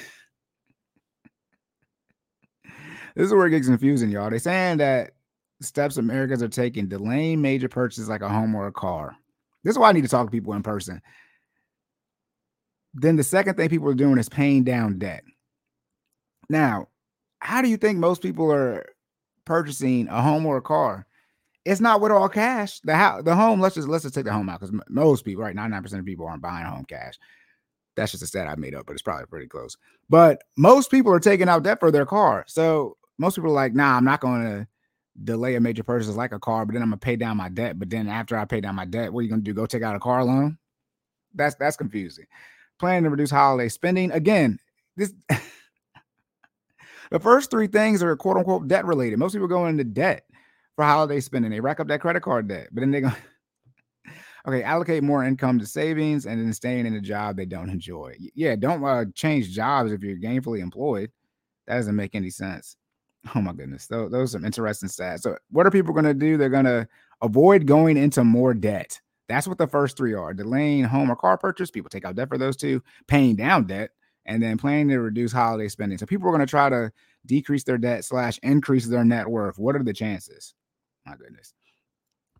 this 3.14 3.26
is 3.26 3.32
where 3.32 3.46
it 3.46 3.50
gets 3.50 3.66
confusing, 3.66 4.10
y'all. 4.10 4.30
They're 4.30 4.38
saying 4.38 4.78
that 4.78 5.12
steps 5.60 5.96
Americans 5.96 6.42
are 6.42 6.48
taking, 6.48 6.88
delaying 6.88 7.42
major 7.42 7.68
purchases 7.68 8.08
like 8.08 8.22
a 8.22 8.28
home 8.28 8.54
or 8.54 8.66
a 8.66 8.72
car. 8.72 9.16
This 9.64 9.72
is 9.72 9.78
why 9.78 9.90
I 9.90 9.92
need 9.92 10.02
to 10.02 10.08
talk 10.08 10.26
to 10.26 10.30
people 10.30 10.54
in 10.54 10.62
person. 10.62 11.02
Then 12.94 13.16
the 13.16 13.24
second 13.24 13.56
thing 13.56 13.68
people 13.68 13.88
are 13.88 13.94
doing 13.94 14.18
is 14.18 14.28
paying 14.28 14.64
down 14.64 14.98
debt. 14.98 15.24
Now, 16.48 16.88
how 17.40 17.60
do 17.60 17.68
you 17.68 17.76
think 17.76 17.98
most 17.98 18.22
people 18.22 18.50
are 18.50 18.86
purchasing 19.44 20.08
a 20.08 20.22
home 20.22 20.46
or 20.46 20.56
a 20.56 20.62
car? 20.62 21.06
It's 21.68 21.82
not 21.82 22.00
with 22.00 22.12
all 22.12 22.28
cash. 22.30 22.80
The 22.80 22.96
house, 22.96 23.22
the 23.24 23.36
home. 23.36 23.60
Let's 23.60 23.74
just 23.74 23.88
let's 23.88 24.02
just 24.02 24.14
take 24.14 24.24
the 24.24 24.32
home 24.32 24.48
out 24.48 24.60
because 24.60 24.74
most 24.88 25.24
people, 25.24 25.44
right, 25.44 25.54
ninety 25.54 25.72
nine 25.72 25.82
percent 25.82 26.00
of 26.00 26.06
people 26.06 26.26
aren't 26.26 26.40
buying 26.40 26.64
home 26.64 26.86
cash. 26.86 27.18
That's 27.94 28.12
just 28.12 28.22
a 28.22 28.26
stat 28.26 28.48
I 28.48 28.54
made 28.56 28.74
up, 28.74 28.86
but 28.86 28.94
it's 28.94 29.02
probably 29.02 29.26
pretty 29.26 29.48
close. 29.48 29.76
But 30.08 30.42
most 30.56 30.90
people 30.90 31.12
are 31.12 31.20
taking 31.20 31.48
out 31.48 31.64
debt 31.64 31.80
for 31.80 31.90
their 31.90 32.06
car. 32.06 32.44
So 32.46 32.96
most 33.18 33.34
people 33.34 33.50
are 33.50 33.54
like, 33.54 33.74
nah, 33.74 33.96
I'm 33.96 34.04
not 34.04 34.20
going 34.20 34.44
to 34.44 34.68
delay 35.24 35.56
a 35.56 35.60
major 35.60 35.82
purchase 35.82 36.08
like 36.14 36.32
a 36.32 36.38
car, 36.38 36.64
but 36.64 36.72
then 36.72 36.82
I'm 36.82 36.88
gonna 36.88 36.98
pay 36.98 37.16
down 37.16 37.36
my 37.36 37.48
debt. 37.48 37.78
But 37.78 37.90
then 37.90 38.08
after 38.08 38.36
I 38.38 38.44
pay 38.44 38.60
down 38.60 38.74
my 38.74 38.84
debt, 38.84 39.12
what 39.12 39.20
are 39.20 39.22
you 39.24 39.30
gonna 39.30 39.42
do? 39.42 39.52
Go 39.52 39.66
take 39.66 39.82
out 39.82 39.96
a 39.96 40.00
car 40.00 40.24
loan? 40.24 40.56
That's 41.34 41.54
that's 41.56 41.76
confusing. 41.76 42.26
Planning 42.78 43.04
to 43.04 43.10
reduce 43.10 43.30
holiday 43.30 43.68
spending. 43.68 44.10
Again, 44.12 44.58
this 44.96 45.12
the 47.10 47.20
first 47.20 47.50
three 47.50 47.66
things 47.66 48.02
are 48.02 48.16
quote 48.16 48.36
unquote 48.36 48.68
debt 48.68 48.86
related. 48.86 49.18
Most 49.18 49.32
people 49.32 49.48
go 49.48 49.66
into 49.66 49.84
debt 49.84 50.24
for 50.78 50.84
holiday 50.84 51.18
spending. 51.18 51.50
They 51.50 51.58
rack 51.58 51.80
up 51.80 51.88
that 51.88 52.00
credit 52.00 52.22
card 52.22 52.46
debt, 52.46 52.68
but 52.70 52.82
then 52.82 52.92
they 52.92 53.00
go, 53.00 53.10
okay, 54.46 54.62
allocate 54.62 55.02
more 55.02 55.24
income 55.24 55.58
to 55.58 55.66
savings 55.66 56.24
and 56.24 56.40
then 56.40 56.52
staying 56.52 56.86
in 56.86 56.94
a 56.94 57.00
job 57.00 57.36
they 57.36 57.46
don't 57.46 57.68
enjoy. 57.68 58.14
Yeah, 58.36 58.54
don't 58.54 58.84
uh, 58.84 59.06
change 59.12 59.50
jobs 59.50 59.90
if 59.90 60.04
you're 60.04 60.16
gainfully 60.16 60.60
employed. 60.60 61.10
That 61.66 61.78
doesn't 61.78 61.96
make 61.96 62.14
any 62.14 62.30
sense. 62.30 62.76
Oh 63.34 63.40
my 63.40 63.54
goodness, 63.54 63.88
those, 63.88 64.12
those 64.12 64.30
are 64.30 64.38
some 64.38 64.44
interesting 64.44 64.88
stats. 64.88 65.22
So, 65.22 65.36
what 65.50 65.66
are 65.66 65.72
people 65.72 65.92
going 65.92 66.04
to 66.04 66.14
do? 66.14 66.36
They're 66.36 66.48
going 66.48 66.64
to 66.66 66.86
avoid 67.22 67.66
going 67.66 67.96
into 67.96 68.22
more 68.22 68.54
debt. 68.54 69.00
That's 69.28 69.48
what 69.48 69.58
the 69.58 69.66
first 69.66 69.96
three 69.96 70.14
are: 70.14 70.32
delaying 70.32 70.84
home 70.84 71.10
or 71.10 71.16
car 71.16 71.36
purchase. 71.36 71.72
People 71.72 71.90
take 71.90 72.04
out 72.04 72.14
debt 72.14 72.28
for 72.28 72.38
those 72.38 72.56
two, 72.56 72.80
paying 73.08 73.34
down 73.34 73.66
debt, 73.66 73.90
and 74.26 74.40
then 74.40 74.56
planning 74.56 74.88
to 74.90 75.00
reduce 75.00 75.32
holiday 75.32 75.66
spending. 75.66 75.98
So 75.98 76.06
people 76.06 76.28
are 76.28 76.32
going 76.32 76.46
to 76.46 76.46
try 76.46 76.68
to 76.68 76.92
decrease 77.26 77.64
their 77.64 77.78
debt 77.78 78.04
slash 78.04 78.38
increase 78.44 78.86
their 78.86 79.04
net 79.04 79.26
worth. 79.26 79.58
What 79.58 79.74
are 79.74 79.82
the 79.82 79.92
chances? 79.92 80.54
My 81.08 81.16
goodness. 81.16 81.54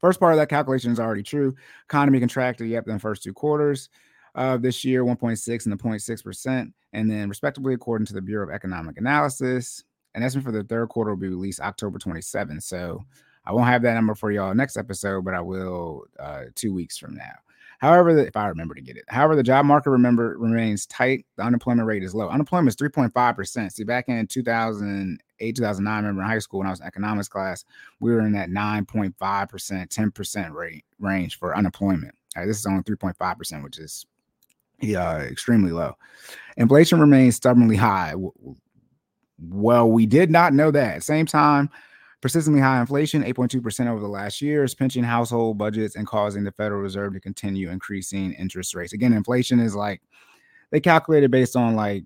First 0.01 0.21
part 0.21 0.33
of 0.33 0.39
that 0.39 0.49
calculation 0.49 0.93
is 0.93 1.01
already 1.01 1.23
true. 1.23 1.55
Economy 1.85 2.21
contracted, 2.21 2.69
yep, 2.69 2.87
in 2.87 2.95
the 2.95 3.01
first 3.01 3.23
two 3.23 3.33
quarters 3.33 3.89
of 4.35 4.63
this 4.63 4.85
year, 4.85 5.05
1.6 5.05 5.65
and 5.67 5.73
the 5.73 5.83
0.6%. 5.83 6.73
And 6.93 7.11
then, 7.11 7.29
respectively, 7.29 7.75
according 7.75 8.07
to 8.07 8.13
the 8.13 8.23
Bureau 8.23 8.47
of 8.47 8.55
Economic 8.55 8.99
Analysis, 8.99 9.85
an 10.15 10.23
estimate 10.23 10.45
for 10.45 10.53
the 10.53 10.65
third 10.65 10.89
quarter 10.89 11.11
will 11.11 11.21
be 11.21 11.29
released 11.29 11.61
October 11.61 11.99
27th. 11.99 12.63
So 12.63 13.05
I 13.45 13.53
won't 13.53 13.67
have 13.67 13.83
that 13.83 13.95
number 13.95 14.15
for 14.15 14.31
y'all 14.31 14.55
next 14.55 14.77
episode, 14.77 15.25
but 15.25 15.35
I 15.35 15.41
will 15.41 16.05
uh, 16.19 16.45
two 16.55 16.73
weeks 16.73 16.97
from 16.97 17.15
now. 17.15 17.35
However, 17.79 18.13
the, 18.13 18.27
if 18.27 18.37
I 18.37 18.49
remember 18.49 18.75
to 18.75 18.81
get 18.81 18.97
it, 18.97 19.05
however, 19.09 19.37
the 19.37 19.43
job 19.43 19.65
market 19.65 19.91
remember 19.91 20.37
remains 20.39 20.85
tight. 20.87 21.25
The 21.37 21.45
unemployment 21.45 21.87
rate 21.87 22.03
is 22.03 22.15
low. 22.15 22.29
Unemployment 22.29 22.69
is 22.69 22.77
3.5 22.77 23.37
percent. 23.37 23.73
See, 23.73 23.85
back 23.85 24.09
in 24.09 24.27
2008, 24.27 25.57
2009, 25.57 25.93
I 25.93 25.97
remember 25.97 26.23
in 26.23 26.29
high 26.29 26.39
school 26.41 26.59
when 26.59 26.67
I 26.67 26.71
was 26.71 26.81
in 26.81 26.87
economics 26.87 27.29
class, 27.29 27.65
we 28.01 28.13
were 28.13 28.21
in 28.21 28.33
that 28.33 28.51
9.5 28.51 29.49
percent, 29.49 29.91
10 29.91 30.11
percent 30.11 30.53
rate 30.53 30.85
range 30.99 31.39
for 31.39 31.57
unemployment. 31.57 32.15
Right, 32.37 32.47
this 32.47 32.59
is 32.59 32.67
only 32.67 32.83
3.5 32.83 33.39
percent, 33.39 33.63
which 33.63 33.79
is 33.79 34.07
yeah, 34.81 35.19
extremely 35.19 35.73
low. 35.73 35.95
Inflation 36.57 37.01
remains 37.01 37.37
stubbornly 37.37 37.77
high. 37.77 38.15
Well, 39.41 39.91
we 39.91 40.07
did 40.07 40.31
not 40.31 40.53
know 40.53 40.71
that. 40.71 41.03
Same 41.03 41.27
time, 41.27 41.71
Persistently 42.21 42.61
high 42.61 42.81
inflation, 42.81 43.23
8.2% 43.23 43.87
over 43.87 44.01
the 44.01 44.09
last 44.09 44.43
year, 44.43 44.65
is 44.65 44.75
pinching 44.75 45.05
household 45.05 45.57
budgets 45.57 45.95
and 45.95 46.07
causing 46.07 46.43
the 46.43 46.51
Federal 46.51 46.81
Reserve 46.81 47.13
to 47.13 47.21
continue 47.21 47.71
increasing 47.71 48.33
interest 48.33 48.75
rates. 48.75 48.93
Again, 48.93 49.13
inflation 49.13 49.61
is 49.61 49.77
like 49.77 50.03
they 50.71 50.81
calculate 50.81 51.23
it 51.23 51.31
based 51.31 51.55
on 51.55 51.77
like 51.77 52.05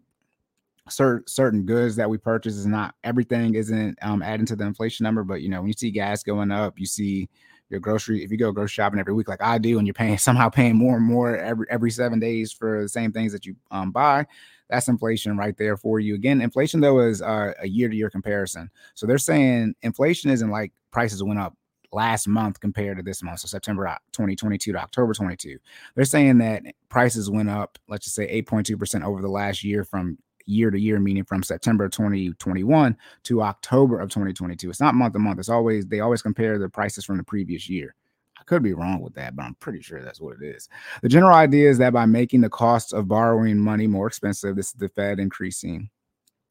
certain 0.88 1.26
certain 1.26 1.64
goods 1.64 1.96
that 1.96 2.10
we 2.10 2.18
purchase 2.18 2.56
is 2.56 2.66
not 2.66 2.94
everything 3.04 3.54
isn't 3.54 3.96
um, 4.02 4.22
adding 4.22 4.46
to 4.46 4.56
the 4.56 4.64
inflation 4.64 5.04
number, 5.04 5.24
but 5.24 5.40
you 5.40 5.48
know 5.48 5.60
when 5.60 5.68
you 5.68 5.74
see 5.74 5.90
gas 5.90 6.22
going 6.22 6.50
up, 6.50 6.78
you 6.78 6.86
see 6.86 7.28
your 7.72 7.80
grocery 7.80 8.22
if 8.22 8.30
you 8.30 8.36
go 8.36 8.52
grocery 8.52 8.74
shopping 8.74 9.00
every 9.00 9.14
week 9.14 9.28
like 9.28 9.42
I 9.42 9.58
do, 9.58 9.78
and 9.78 9.86
you're 9.86 9.94
paying 9.94 10.18
somehow 10.18 10.48
paying 10.48 10.76
more 10.76 10.96
and 10.96 11.04
more 11.04 11.36
every 11.36 11.66
every 11.70 11.90
seven 11.90 12.20
days 12.20 12.52
for 12.52 12.82
the 12.82 12.88
same 12.88 13.10
things 13.10 13.32
that 13.32 13.44
you 13.44 13.56
um, 13.72 13.90
buy, 13.90 14.26
that's 14.70 14.88
inflation 14.88 15.36
right 15.36 15.56
there 15.56 15.76
for 15.76 15.98
you. 15.98 16.14
Again, 16.14 16.40
inflation 16.40 16.80
though 16.80 17.00
is 17.00 17.20
uh, 17.20 17.52
a 17.60 17.68
year 17.68 17.88
to 17.88 17.96
year 17.96 18.10
comparison. 18.10 18.70
So 18.94 19.06
they're 19.06 19.18
saying 19.18 19.74
inflation 19.82 20.30
isn't 20.30 20.50
like 20.50 20.72
prices 20.92 21.22
went 21.22 21.40
up 21.40 21.56
last 21.92 22.26
month 22.26 22.58
compared 22.60 22.96
to 22.96 23.02
this 23.02 23.22
month. 23.22 23.40
So 23.40 23.48
September 23.48 23.84
2022 24.12 24.72
to 24.72 24.78
October 24.78 25.12
22. 25.12 25.58
They're 25.94 26.04
saying 26.04 26.38
that 26.38 26.62
prices 26.88 27.30
went 27.30 27.50
up, 27.50 27.78
let's 27.88 28.04
just 28.06 28.16
say 28.16 28.42
8.2% 28.42 29.04
over 29.04 29.20
the 29.20 29.28
last 29.28 29.62
year 29.62 29.84
from 29.84 30.18
year 30.46 30.70
to 30.70 30.78
year, 30.78 30.98
meaning 31.00 31.24
from 31.24 31.42
September 31.42 31.88
2021 31.88 32.96
to 33.24 33.42
October 33.42 33.98
of 33.98 34.10
2022. 34.10 34.70
It's 34.70 34.80
not 34.80 34.94
month 34.94 35.12
to 35.14 35.18
month. 35.18 35.38
It's 35.38 35.48
always, 35.48 35.86
they 35.86 36.00
always 36.00 36.22
compare 36.22 36.58
the 36.58 36.68
prices 36.68 37.04
from 37.04 37.16
the 37.16 37.24
previous 37.24 37.68
year. 37.68 37.94
I 38.38 38.44
could 38.44 38.62
be 38.62 38.72
wrong 38.72 39.00
with 39.00 39.14
that, 39.14 39.36
but 39.36 39.44
I'm 39.44 39.54
pretty 39.56 39.82
sure 39.82 40.02
that's 40.02 40.20
what 40.20 40.36
it 40.40 40.44
is. 40.44 40.68
The 41.02 41.08
general 41.08 41.34
idea 41.34 41.70
is 41.70 41.78
that 41.78 41.92
by 41.92 42.06
making 42.06 42.40
the 42.40 42.48
cost 42.48 42.92
of 42.92 43.06
borrowing 43.06 43.58
money 43.58 43.86
more 43.86 44.08
expensive, 44.08 44.56
this 44.56 44.68
is 44.68 44.72
the 44.72 44.88
Fed 44.88 45.20
increasing 45.20 45.90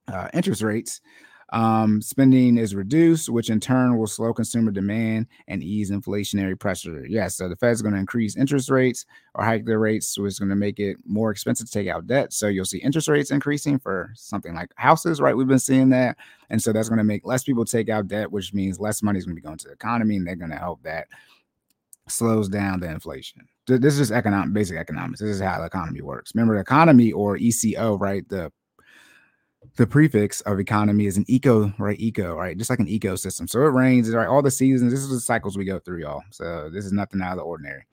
uh, 0.07 0.29
interest 0.33 0.62
rates. 0.62 1.01
Um, 1.51 2.01
spending 2.01 2.58
is 2.58 2.75
reduced, 2.75 3.27
which 3.29 3.50
in 3.50 3.60
turn 3.60 3.98
will 3.98 4.08
slow 4.08 4.34
consumer 4.34 4.72
demand 4.72 5.27
and 5.48 5.62
ease 5.62 5.91
inflationary 5.91 6.58
pressure. 6.58 7.01
Yes, 7.01 7.10
yeah, 7.10 7.27
so 7.27 7.50
the 7.50 7.58
Fed's 7.58 7.81
going 7.81 7.93
to 7.93 8.00
increase 8.00 8.38
interest 8.38 8.70
rates 8.70 9.05
or 9.36 9.43
hike 9.43 9.65
their 9.65 9.79
rates, 9.79 10.08
so 10.08 10.25
it's 10.25 10.39
going 10.39 10.50
to 10.50 10.55
make 10.55 10.79
it 10.79 10.98
more 11.05 11.29
expensive 11.29 11.67
to 11.67 11.72
take 11.72 11.89
out 11.89 12.08
debt. 12.08 12.31
So 12.31 12.48
you'll 12.48 12.65
see 12.65 12.77
interest 12.77 13.10
rates 13.10 13.31
increasing 13.31 13.79
for 13.79 14.12
something 14.15 14.55
like 14.55 14.72
houses, 14.75 15.20
right? 15.20 15.36
We've 15.36 15.48
been 15.48 15.60
seeing 15.60 15.89
that, 15.89 16.17
and 16.50 16.62
so 16.62 16.72
that's 16.72 16.89
going 16.89 17.00
to 17.00 17.03
make 17.03 17.25
less 17.25 17.43
people 17.43 17.65
take 17.65 17.89
out 17.89 18.08
debt, 18.08 18.31
which 18.31 18.53
means 18.53 18.79
less 18.79 19.03
money 19.03 19.20
is 19.20 19.25
going 19.25 19.36
to 19.36 19.41
be 19.41 19.46
going 19.46 19.58
to 19.58 19.67
the 19.67 19.74
economy, 19.74 20.15
and 20.15 20.25
they're 20.25 20.36
going 20.36 20.51
to 20.51 20.58
help 20.58 20.81
that 20.84 21.08
slows 22.08 22.50
down 22.50 22.79
the 22.79 22.89
inflation. 22.89 23.48
This 23.67 24.00
is 24.00 24.12
economic, 24.12 24.53
basic 24.53 24.77
economics. 24.77 25.20
This 25.20 25.36
is 25.36 25.41
how 25.41 25.60
the 25.60 25.65
economy 25.65 26.01
works. 26.01 26.31
Remember, 26.34 26.55
the 26.55 26.62
economy 26.62 27.12
or 27.12 27.38
ECO, 27.38 27.98
right? 27.98 28.27
The 28.27 28.51
the 29.77 29.87
prefix 29.87 30.41
of 30.41 30.59
economy 30.59 31.05
is 31.05 31.17
an 31.17 31.25
eco, 31.27 31.73
right? 31.77 31.99
Eco, 31.99 32.35
right? 32.35 32.57
Just 32.57 32.69
like 32.69 32.79
an 32.79 32.87
ecosystem. 32.87 33.49
So 33.49 33.61
it 33.61 33.69
rains, 33.69 34.09
right? 34.11 34.27
All 34.27 34.41
the 34.41 34.51
seasons. 34.51 34.91
This 34.91 35.01
is 35.01 35.09
the 35.09 35.19
cycles 35.19 35.57
we 35.57 35.65
go 35.65 35.79
through, 35.79 36.01
y'all. 36.01 36.23
So 36.31 36.69
this 36.69 36.85
is 36.85 36.91
nothing 36.91 37.21
out 37.21 37.31
of 37.31 37.37
the 37.37 37.43
ordinary. 37.43 37.85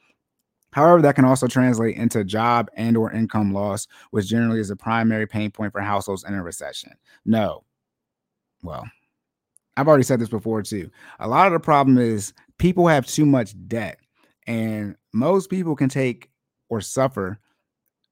However, 0.73 1.01
that 1.03 1.15
can 1.15 1.25
also 1.25 1.47
translate 1.47 1.97
into 1.97 2.25
job 2.25 2.69
and 2.75 2.97
or 2.97 3.13
income 3.13 3.53
loss, 3.53 3.87
which 4.11 4.29
generally 4.29 4.61
is 4.61 4.71
a 4.71 4.77
primary 4.77 5.27
pain 5.27 5.51
point 5.51 5.73
for 5.73 5.81
households 5.81 6.25
in 6.25 6.35
a 6.35 6.43
recession. 6.43 6.93
No. 7.25 7.65
Well, 8.63 8.85
I've 9.77 9.89
already 9.89 10.05
said 10.05 10.21
this 10.21 10.29
before 10.29 10.63
too. 10.63 10.91
A 11.21 11.29
lot 11.29 11.47
of 11.47 11.53
the 11.53 11.61
problem 11.61 11.97
is 11.97 12.35
people 12.59 12.87
have 12.89 13.07
too 13.07 13.25
much 13.25 13.55
debt, 13.69 13.99
and 14.47 14.97
most 15.13 15.49
people 15.49 15.75
can 15.75 15.89
take 15.89 16.29
or 16.69 16.81
suffer 16.81 17.39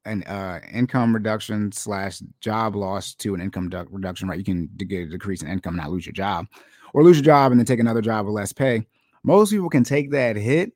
an 0.07 0.23
uh, 0.25 0.61
income 0.73 1.13
reduction 1.15 1.71
slash 1.73 2.21
job 2.41 2.75
loss 2.75 3.15
to 3.17 3.35
an 3.35 3.41
income 3.41 3.69
du- 3.69 3.87
reduction, 3.91 4.29
right? 4.29 4.39
You 4.39 4.45
can 4.45 4.71
get 4.77 5.03
a 5.03 5.07
decrease 5.07 5.43
in 5.43 5.49
income, 5.49 5.75
and 5.75 5.83
not 5.83 5.91
lose 5.91 6.07
your 6.07 6.15
job, 6.15 6.47
or 6.95 7.05
lose 7.05 7.19
your 7.19 7.25
job 7.25 7.53
and 7.53 7.61
then 7.61 7.67
take 7.67 7.81
another 7.81 8.01
job 8.01 8.25
with 8.25 8.35
less 8.35 8.53
pay. 8.53 8.87
Most 9.23 9.51
people 9.51 9.69
can 9.69 9.85
take 9.85 10.13
that 10.13 10.37
hit 10.37 10.73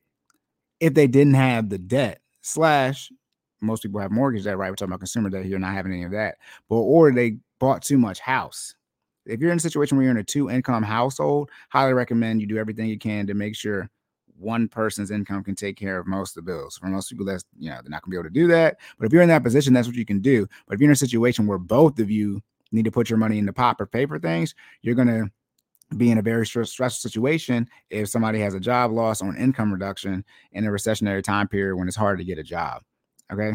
if 0.80 0.94
they 0.94 1.06
didn't 1.06 1.34
have 1.34 1.68
the 1.68 1.78
debt 1.78 2.20
slash 2.42 3.10
most 3.60 3.82
people 3.82 4.00
have 4.00 4.10
mortgage 4.10 4.44
debt, 4.44 4.58
right? 4.58 4.70
We're 4.70 4.76
talking 4.76 4.90
about 4.90 5.00
consumer 5.00 5.30
debt 5.30 5.44
here, 5.44 5.58
not 5.58 5.74
having 5.74 5.92
any 5.92 6.04
of 6.04 6.12
that, 6.12 6.36
but 6.68 6.76
or 6.76 7.12
they 7.12 7.36
bought 7.58 7.82
too 7.82 7.98
much 7.98 8.20
house. 8.20 8.74
If 9.26 9.40
you're 9.40 9.52
in 9.52 9.58
a 9.58 9.60
situation 9.60 9.96
where 9.96 10.04
you're 10.04 10.12
in 10.12 10.18
a 10.18 10.24
two 10.24 10.50
income 10.50 10.82
household, 10.82 11.50
highly 11.68 11.92
recommend 11.92 12.40
you 12.40 12.46
do 12.46 12.58
everything 12.58 12.88
you 12.88 12.98
can 12.98 13.26
to 13.26 13.34
make 13.34 13.54
sure 13.54 13.90
one 14.40 14.68
person's 14.68 15.10
income 15.10 15.44
can 15.44 15.54
take 15.54 15.76
care 15.76 15.98
of 15.98 16.06
most 16.06 16.36
of 16.36 16.44
the 16.44 16.50
bills. 16.50 16.78
For 16.78 16.86
most 16.86 17.10
people, 17.10 17.26
that's 17.26 17.44
you 17.58 17.70
know 17.70 17.78
they're 17.82 17.90
not 17.90 18.02
gonna 18.02 18.10
be 18.10 18.16
able 18.16 18.24
to 18.24 18.30
do 18.30 18.46
that. 18.48 18.78
But 18.98 19.06
if 19.06 19.12
you're 19.12 19.22
in 19.22 19.28
that 19.28 19.42
position, 19.42 19.72
that's 19.72 19.86
what 19.86 19.96
you 19.96 20.06
can 20.06 20.20
do. 20.20 20.46
But 20.66 20.74
if 20.74 20.80
you're 20.80 20.90
in 20.90 20.94
a 20.94 20.96
situation 20.96 21.46
where 21.46 21.58
both 21.58 21.98
of 21.98 22.10
you 22.10 22.42
need 22.72 22.84
to 22.84 22.90
put 22.90 23.10
your 23.10 23.18
money 23.18 23.38
in 23.38 23.46
the 23.46 23.52
pot 23.52 23.76
or 23.78 23.86
pay 23.86 24.06
for 24.06 24.18
things, 24.18 24.54
you're 24.82 24.94
gonna 24.94 25.30
be 25.96 26.10
in 26.10 26.18
a 26.18 26.22
very 26.22 26.46
stressful 26.46 26.90
situation 26.90 27.68
if 27.90 28.08
somebody 28.08 28.38
has 28.38 28.54
a 28.54 28.60
job 28.60 28.92
loss 28.92 29.20
or 29.20 29.30
an 29.30 29.36
income 29.36 29.72
reduction 29.72 30.24
in 30.52 30.64
a 30.66 30.70
recessionary 30.70 31.22
time 31.22 31.48
period 31.48 31.76
when 31.76 31.88
it's 31.88 31.96
hard 31.96 32.18
to 32.18 32.24
get 32.24 32.38
a 32.38 32.44
job. 32.44 32.82
Okay. 33.32 33.52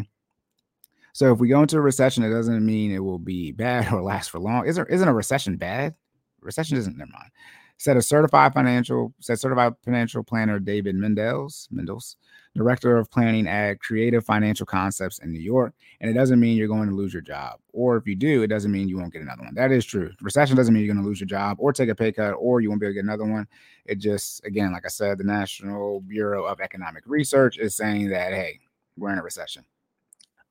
So 1.14 1.32
if 1.32 1.38
we 1.38 1.48
go 1.48 1.62
into 1.62 1.78
a 1.78 1.80
recession, 1.80 2.24
it 2.24 2.30
doesn't 2.30 2.64
mean 2.64 2.92
it 2.92 2.98
will 2.98 3.18
be 3.18 3.52
bad 3.52 3.92
or 3.92 4.02
last 4.02 4.30
for 4.30 4.38
long. 4.38 4.66
Isn't 4.66 4.88
isn't 4.90 5.08
a 5.08 5.14
recession 5.14 5.56
bad? 5.56 5.94
Recession 6.40 6.76
isn't. 6.76 6.96
Never 6.96 7.10
mind 7.10 7.30
said 7.78 7.96
a 7.96 8.02
certified 8.02 8.54
financial 8.54 9.12
said 9.20 9.38
certified 9.38 9.74
financial 9.84 10.22
planner 10.22 10.58
David 10.58 10.96
Mendels 10.96 11.68
Mendels, 11.72 12.16
director 12.54 12.96
of 12.96 13.10
planning 13.10 13.46
at 13.46 13.80
Creative 13.80 14.24
Financial 14.24 14.66
Concepts 14.66 15.18
in 15.18 15.32
New 15.32 15.40
York. 15.40 15.74
And 16.00 16.10
it 16.10 16.14
doesn't 16.14 16.40
mean 16.40 16.56
you're 16.56 16.68
going 16.68 16.88
to 16.88 16.94
lose 16.94 17.12
your 17.12 17.22
job, 17.22 17.60
or 17.72 17.96
if 17.96 18.06
you 18.06 18.14
do, 18.14 18.42
it 18.42 18.48
doesn't 18.48 18.72
mean 18.72 18.88
you 18.88 18.98
won't 18.98 19.12
get 19.12 19.22
another 19.22 19.42
one. 19.42 19.54
That 19.54 19.72
is 19.72 19.84
true. 19.84 20.10
Recession 20.20 20.56
doesn't 20.56 20.72
mean 20.72 20.84
you're 20.84 20.94
going 20.94 21.02
to 21.02 21.08
lose 21.08 21.20
your 21.20 21.28
job 21.28 21.58
or 21.60 21.72
take 21.72 21.88
a 21.88 21.94
pay 21.94 22.12
cut, 22.12 22.32
or 22.32 22.60
you 22.60 22.68
won't 22.68 22.80
be 22.80 22.86
able 22.86 22.92
to 22.92 22.94
get 22.94 23.04
another 23.04 23.24
one. 23.24 23.46
It 23.84 23.96
just 23.96 24.44
again, 24.44 24.72
like 24.72 24.84
I 24.84 24.88
said, 24.88 25.18
the 25.18 25.24
National 25.24 26.00
Bureau 26.00 26.44
of 26.44 26.60
Economic 26.60 27.04
Research 27.06 27.58
is 27.58 27.74
saying 27.74 28.08
that 28.10 28.32
hey, 28.32 28.60
we're 28.96 29.12
in 29.12 29.18
a 29.18 29.22
recession. 29.22 29.64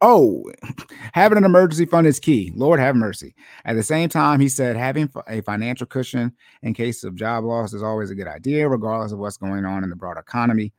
Oh, 0.01 0.43
having 1.13 1.37
an 1.37 1.45
emergency 1.45 1.85
fund 1.85 2.05
is 2.05 2.19
key. 2.19 2.51
Lord 2.55 2.79
have 2.79 2.95
mercy. 2.95 3.33
At 3.63 3.75
the 3.75 3.83
same 3.83 4.09
time, 4.09 4.39
he 4.39 4.49
said 4.49 4.75
having 4.75 5.09
a 5.27 5.41
financial 5.41 5.87
cushion 5.87 6.33
in 6.61 6.73
case 6.73 7.03
of 7.03 7.15
job 7.15 7.45
loss 7.45 7.73
is 7.73 7.81
always 7.81 8.11
a 8.11 8.15
good 8.15 8.27
idea, 8.27 8.67
regardless 8.67 9.13
of 9.13 9.19
what's 9.19 9.37
going 9.37 9.65
on 9.65 9.83
in 9.83 9.89
the 9.89 9.95
broad 9.95 10.17
economy. 10.17 10.73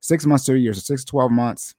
Six 0.00 0.26
months 0.26 0.44
to 0.46 0.54
a 0.54 0.56
year, 0.56 0.74
so 0.74 0.80
six, 0.80 1.04
12 1.04 1.30
months 1.30 1.74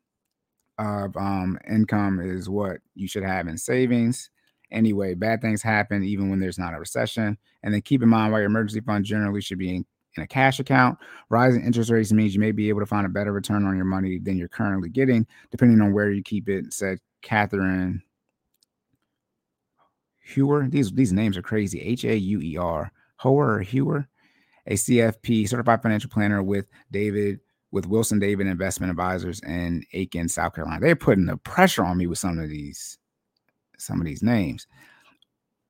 of 0.80 1.16
um, 1.18 1.60
income 1.70 2.20
is 2.20 2.50
what 2.50 2.78
you 2.96 3.08
should 3.08 3.24
have 3.24 3.48
in 3.48 3.58
savings. 3.58 4.30
Anyway, 4.72 5.14
bad 5.14 5.42
things 5.42 5.62
happen 5.62 6.04
even 6.04 6.30
when 6.30 6.40
there's 6.40 6.60
not 6.60 6.74
a 6.74 6.80
recession. 6.80 7.38
And 7.64 7.74
then 7.74 7.82
keep 7.82 8.02
in 8.02 8.10
mind 8.10 8.32
why 8.32 8.40
your 8.40 8.48
emergency 8.48 8.82
fund 8.82 9.06
generally 9.06 9.42
should 9.42 9.60
be 9.60 9.86
in 10.18 10.24
a 10.24 10.28
cash 10.28 10.60
account. 10.60 10.98
Rising 11.30 11.64
interest 11.64 11.90
rates 11.90 12.12
means 12.12 12.34
you 12.34 12.40
may 12.40 12.52
be 12.52 12.70
able 12.70 12.80
to 12.80 12.86
find 12.86 13.06
a 13.06 13.10
better 13.10 13.32
return 13.32 13.66
on 13.66 13.76
your 13.76 13.86
money 13.86 14.20
than 14.20 14.38
you're 14.38 14.48
currently 14.48 14.90
getting, 14.90 15.26
depending 15.52 15.82
on 15.82 15.94
where 15.94 16.12
you 16.12 16.24
keep 16.24 16.50
it, 16.50 16.74
said 16.74 17.00
Catherine 17.22 18.02
Hewer. 20.22 20.68
These 20.70 20.92
these 20.92 21.14
names 21.14 21.38
are 21.38 21.42
crazy. 21.42 21.82
H 21.82 22.04
A 22.04 22.18
U 22.18 22.42
E 22.42 22.58
R. 22.58 22.92
Hoer 23.18 23.56
or 23.56 23.60
Hewer, 23.62 24.08
a 24.68 24.74
CFP 24.74 25.50
certified 25.50 25.82
financial 25.82 26.10
planner 26.10 26.44
with 26.44 26.68
David 26.92 27.40
with 27.72 27.88
Wilson 27.88 28.20
David 28.20 28.48
Investment 28.48 28.92
Advisors 28.92 29.40
in 29.42 29.84
Aiken, 29.94 30.30
South 30.30 30.54
Carolina. 30.56 30.80
They're 30.80 30.96
putting 30.96 31.26
the 31.26 31.38
pressure 31.38 31.84
on 31.84 31.98
me 31.98 32.08
with 32.08 32.20
some 32.20 32.40
of 32.40 32.50
these 32.50 32.98
some 33.78 34.00
of 34.00 34.06
these 34.06 34.24
names 34.24 34.68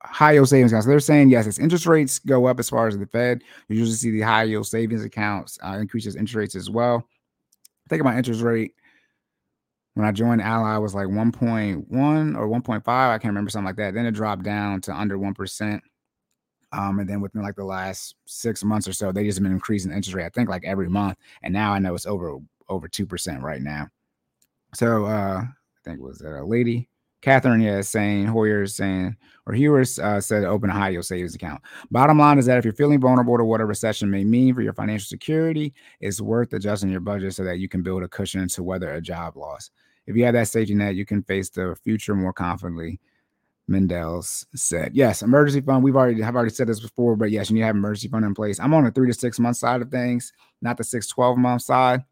high 0.02 0.32
yield 0.32 0.48
savings 0.48 0.72
accounts. 0.72 0.86
They're 0.86 1.00
saying 1.00 1.30
yes, 1.30 1.46
as 1.46 1.58
interest 1.58 1.86
rates 1.86 2.18
go 2.18 2.46
up 2.46 2.60
as 2.60 2.68
far 2.68 2.86
as 2.86 2.96
the 2.96 3.06
Fed, 3.06 3.42
you 3.68 3.76
usually 3.76 3.96
see 3.96 4.10
the 4.10 4.20
high 4.20 4.44
yield 4.44 4.66
savings 4.66 5.04
accounts 5.04 5.58
uh, 5.64 5.78
increases 5.80 6.16
interest 6.16 6.34
rates 6.34 6.54
as 6.54 6.70
well. 6.70 7.06
Think 7.88 8.00
about 8.00 8.16
interest 8.16 8.42
rate. 8.42 8.74
When 9.94 10.06
I 10.06 10.12
joined 10.12 10.40
Ally, 10.40 10.76
was 10.76 10.94
like 10.94 11.08
1.1 11.08 12.36
or 12.36 12.48
1.5. 12.48 12.82
I 12.86 13.18
can't 13.18 13.24
remember 13.24 13.50
something 13.50 13.66
like 13.66 13.76
that. 13.76 13.94
Then 13.94 14.06
it 14.06 14.12
dropped 14.12 14.44
down 14.44 14.80
to 14.82 14.94
under 14.94 15.18
1%. 15.18 15.80
Um, 16.70 17.00
and 17.00 17.08
then 17.08 17.20
within 17.20 17.42
like 17.42 17.56
the 17.56 17.64
last 17.64 18.14
six 18.26 18.62
months 18.62 18.86
or 18.86 18.92
so, 18.92 19.10
they 19.10 19.24
just 19.24 19.42
been 19.42 19.50
increasing 19.50 19.90
interest 19.90 20.14
rate, 20.14 20.26
I 20.26 20.28
think 20.28 20.48
like 20.48 20.64
every 20.64 20.88
month. 20.88 21.16
And 21.42 21.52
now 21.52 21.72
I 21.72 21.78
know 21.78 21.94
it's 21.94 22.06
over 22.06 22.38
over 22.68 22.88
2% 22.88 23.42
right 23.42 23.62
now. 23.62 23.88
So 24.74 25.06
uh 25.06 25.40
I 25.42 25.80
think 25.82 26.00
was 26.00 26.20
a 26.20 26.44
lady 26.44 26.88
Catherine, 27.20 27.60
yeah, 27.60 27.80
saying 27.80 28.26
Hoyer 28.26 28.62
is 28.62 28.76
saying, 28.76 29.16
or 29.46 29.52
Hewer 29.52 29.80
uh, 30.02 30.20
said, 30.20 30.44
open 30.44 30.70
a 30.70 30.72
high 30.72 30.90
yield 30.90 31.04
savings 31.04 31.34
account. 31.34 31.60
Bottom 31.90 32.18
line 32.18 32.38
is 32.38 32.46
that 32.46 32.58
if 32.58 32.64
you're 32.64 32.74
feeling 32.74 33.00
vulnerable 33.00 33.36
to 33.36 33.44
what 33.44 33.60
a 33.60 33.64
recession 33.64 34.10
may 34.10 34.22
mean 34.22 34.54
for 34.54 34.62
your 34.62 34.72
financial 34.72 35.06
security, 35.06 35.74
it's 36.00 36.20
worth 36.20 36.52
adjusting 36.52 36.90
your 36.90 37.00
budget 37.00 37.34
so 37.34 37.42
that 37.44 37.58
you 37.58 37.68
can 37.68 37.82
build 37.82 38.02
a 38.02 38.08
cushion 38.08 38.46
to 38.48 38.62
weather 38.62 38.92
a 38.92 39.00
job 39.00 39.36
loss. 39.36 39.70
If 40.06 40.16
you 40.16 40.24
have 40.24 40.34
that 40.34 40.48
safety 40.48 40.74
net, 40.74 40.94
you 40.94 41.04
can 41.04 41.22
face 41.22 41.50
the 41.50 41.76
future 41.82 42.14
more 42.14 42.32
confidently. 42.32 43.00
Mendels 43.68 44.46
said, 44.54 44.92
"Yes, 44.94 45.20
emergency 45.20 45.60
fund. 45.60 45.82
We've 45.84 45.96
already 45.96 46.22
have 46.22 46.34
already 46.34 46.54
said 46.54 46.68
this 46.68 46.80
before, 46.80 47.16
but 47.16 47.30
yes, 47.30 47.50
you 47.50 47.54
need 47.54 47.60
to 47.60 47.66
have 47.66 47.74
an 47.74 47.80
emergency 47.80 48.08
fund 48.08 48.24
in 48.24 48.34
place. 48.34 48.58
I'm 48.58 48.72
on 48.72 48.84
the 48.84 48.90
three 48.90 49.08
to 49.08 49.12
six 49.12 49.38
month 49.38 49.58
side 49.58 49.82
of 49.82 49.90
things, 49.90 50.32
not 50.62 50.78
the 50.78 50.84
six 50.84 51.06
twelve 51.06 51.36
month 51.36 51.62
side. 51.62 52.04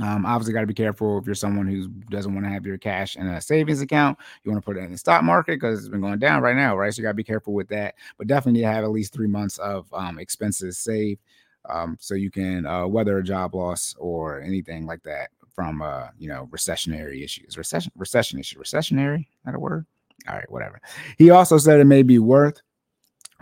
Um, 0.00 0.26
obviously, 0.26 0.52
got 0.52 0.62
to 0.62 0.66
be 0.66 0.74
careful 0.74 1.18
if 1.18 1.26
you're 1.26 1.34
someone 1.34 1.66
who 1.66 1.88
doesn't 2.10 2.34
want 2.34 2.44
to 2.46 2.50
have 2.50 2.66
your 2.66 2.78
cash 2.78 3.16
in 3.16 3.26
a 3.26 3.40
savings 3.40 3.80
account. 3.80 4.18
You 4.42 4.50
want 4.50 4.62
to 4.62 4.66
put 4.66 4.76
it 4.76 4.84
in 4.84 4.92
the 4.92 4.98
stock 4.98 5.22
market 5.22 5.60
because 5.60 5.78
it's 5.78 5.88
been 5.88 6.00
going 6.00 6.18
down 6.18 6.42
right 6.42 6.56
now, 6.56 6.76
right? 6.76 6.92
So 6.92 7.00
you 7.00 7.04
got 7.04 7.10
to 7.10 7.14
be 7.14 7.24
careful 7.24 7.52
with 7.52 7.68
that. 7.68 7.94
But 8.18 8.26
definitely 8.26 8.62
have 8.62 8.84
at 8.84 8.90
least 8.90 9.12
three 9.12 9.28
months 9.28 9.58
of 9.58 9.92
um, 9.92 10.18
expenses 10.18 10.78
saved 10.78 11.20
um, 11.68 11.96
so 12.00 12.14
you 12.14 12.30
can 12.30 12.66
uh, 12.66 12.86
weather 12.86 13.18
a 13.18 13.22
job 13.22 13.54
loss 13.54 13.94
or 13.98 14.40
anything 14.40 14.86
like 14.86 15.02
that 15.04 15.30
from 15.54 15.82
uh, 15.82 16.08
you 16.18 16.28
know 16.28 16.48
recessionary 16.50 17.22
issues. 17.22 17.56
Recession 17.56 17.92
recession 17.96 18.38
issue. 18.38 18.58
Recessionary, 18.60 19.26
not 19.44 19.54
a 19.54 19.58
word. 19.58 19.86
All 20.28 20.36
right, 20.36 20.50
whatever. 20.50 20.80
He 21.18 21.30
also 21.30 21.58
said 21.58 21.80
it 21.80 21.84
may 21.84 22.02
be 22.02 22.18
worth 22.18 22.60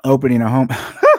opening 0.04 0.42
a 0.42 0.48
home. 0.48 0.68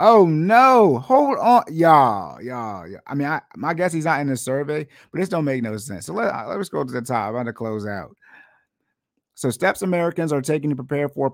Oh 0.00 0.26
no! 0.26 0.98
Hold 0.98 1.38
on, 1.38 1.64
y'all, 1.70 2.40
y'all, 2.40 2.86
y'all. 2.86 3.00
I 3.06 3.14
mean, 3.14 3.26
I 3.26 3.40
my 3.56 3.74
guess 3.74 3.92
he's 3.92 4.04
not 4.04 4.20
in 4.20 4.28
the 4.28 4.36
survey, 4.36 4.86
but 5.10 5.18
this 5.18 5.28
don't 5.28 5.44
make 5.44 5.62
no 5.62 5.76
sense. 5.76 6.06
So 6.06 6.14
let 6.14 6.32
uh, 6.32 6.46
let's 6.46 6.68
go 6.68 6.84
to 6.84 6.92
the 6.92 7.02
top. 7.02 7.28
I'm 7.28 7.32
going 7.32 7.46
to 7.46 7.52
close 7.52 7.84
out. 7.84 8.16
So 9.34 9.50
steps 9.50 9.82
Americans 9.82 10.32
are 10.32 10.42
taking 10.42 10.70
to 10.70 10.76
prepare 10.76 11.08
for 11.08 11.30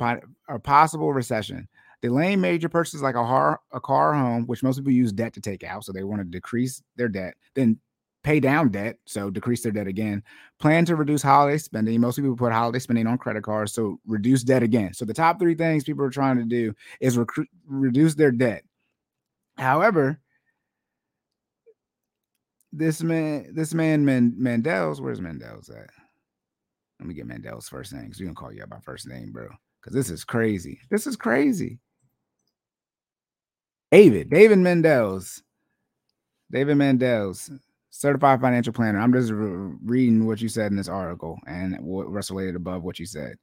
a 0.48 0.58
possible 0.58 1.12
recession. 1.12 1.68
Delaying 2.00 2.40
major 2.40 2.68
purchases 2.68 3.00
like 3.00 3.14
a 3.14 3.18
car, 3.18 3.60
a 3.72 3.80
car, 3.80 4.12
home, 4.12 4.46
which 4.46 4.62
most 4.62 4.76
people 4.76 4.92
use 4.92 5.10
debt 5.10 5.32
to 5.34 5.40
take 5.40 5.64
out, 5.64 5.84
so 5.84 5.92
they 5.92 6.04
want 6.04 6.20
to 6.20 6.24
decrease 6.24 6.82
their 6.96 7.08
debt. 7.08 7.34
Then 7.54 7.78
pay 8.24 8.40
down 8.40 8.70
debt, 8.70 8.98
so 9.04 9.30
decrease 9.30 9.62
their 9.62 9.70
debt 9.70 9.86
again. 9.86 10.22
Plan 10.58 10.84
to 10.86 10.96
reduce 10.96 11.22
holiday 11.22 11.58
spending. 11.58 12.00
Most 12.00 12.16
people 12.16 12.34
put 12.34 12.52
holiday 12.52 12.78
spending 12.78 13.06
on 13.06 13.18
credit 13.18 13.44
cards, 13.44 13.72
so 13.72 14.00
reduce 14.06 14.42
debt 14.42 14.62
again. 14.62 14.94
So 14.94 15.04
the 15.04 15.14
top 15.14 15.38
three 15.38 15.54
things 15.54 15.84
people 15.84 16.04
are 16.04 16.10
trying 16.10 16.38
to 16.38 16.44
do 16.44 16.74
is 17.00 17.16
recruit, 17.18 17.48
reduce 17.66 18.14
their 18.14 18.32
debt. 18.32 18.64
However, 19.56 20.18
this 22.72 23.02
man, 23.02 23.52
this 23.54 23.74
man, 23.74 24.04
Man, 24.04 24.32
Mandels, 24.32 25.00
where's 25.00 25.20
Mandels 25.20 25.70
at? 25.70 25.90
Let 26.98 27.08
me 27.08 27.14
get 27.14 27.28
Mandels 27.28 27.68
first 27.68 27.92
name 27.92 28.04
because 28.04 28.18
we 28.18 28.26
gonna 28.26 28.34
call 28.34 28.52
you 28.52 28.62
out 28.62 28.70
by 28.70 28.80
first 28.80 29.06
name, 29.06 29.30
bro. 29.32 29.48
Because 29.80 29.94
this 29.94 30.08
is 30.08 30.24
crazy. 30.24 30.80
This 30.90 31.06
is 31.06 31.16
crazy. 31.16 31.78
David, 33.92 34.30
David 34.30 34.58
Mendels. 34.58 35.42
David 36.50 36.78
Mendels 36.78 37.50
certified 37.94 38.40
financial 38.40 38.72
planner. 38.72 38.98
I'm 38.98 39.12
just 39.12 39.30
re- 39.30 39.76
reading 39.84 40.26
what 40.26 40.42
you 40.42 40.48
said 40.48 40.72
in 40.72 40.76
this 40.76 40.88
article 40.88 41.38
and 41.46 41.78
what 41.80 42.10
related 42.10 42.56
above 42.56 42.82
what 42.82 42.98
you 42.98 43.06
said. 43.06 43.38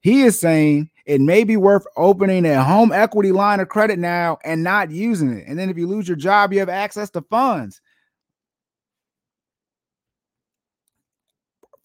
He 0.00 0.22
is 0.22 0.40
saying 0.40 0.90
it 1.04 1.20
may 1.20 1.44
be 1.44 1.56
worth 1.56 1.86
opening 1.96 2.46
a 2.46 2.64
home 2.64 2.90
equity 2.90 3.32
line 3.32 3.60
of 3.60 3.68
credit 3.68 3.98
now 3.98 4.38
and 4.44 4.64
not 4.64 4.90
using 4.90 5.32
it. 5.32 5.44
And 5.46 5.58
then 5.58 5.68
if 5.68 5.76
you 5.76 5.86
lose 5.86 6.08
your 6.08 6.16
job, 6.16 6.52
you 6.52 6.58
have 6.60 6.70
access 6.70 7.10
to 7.10 7.20
funds. 7.22 7.80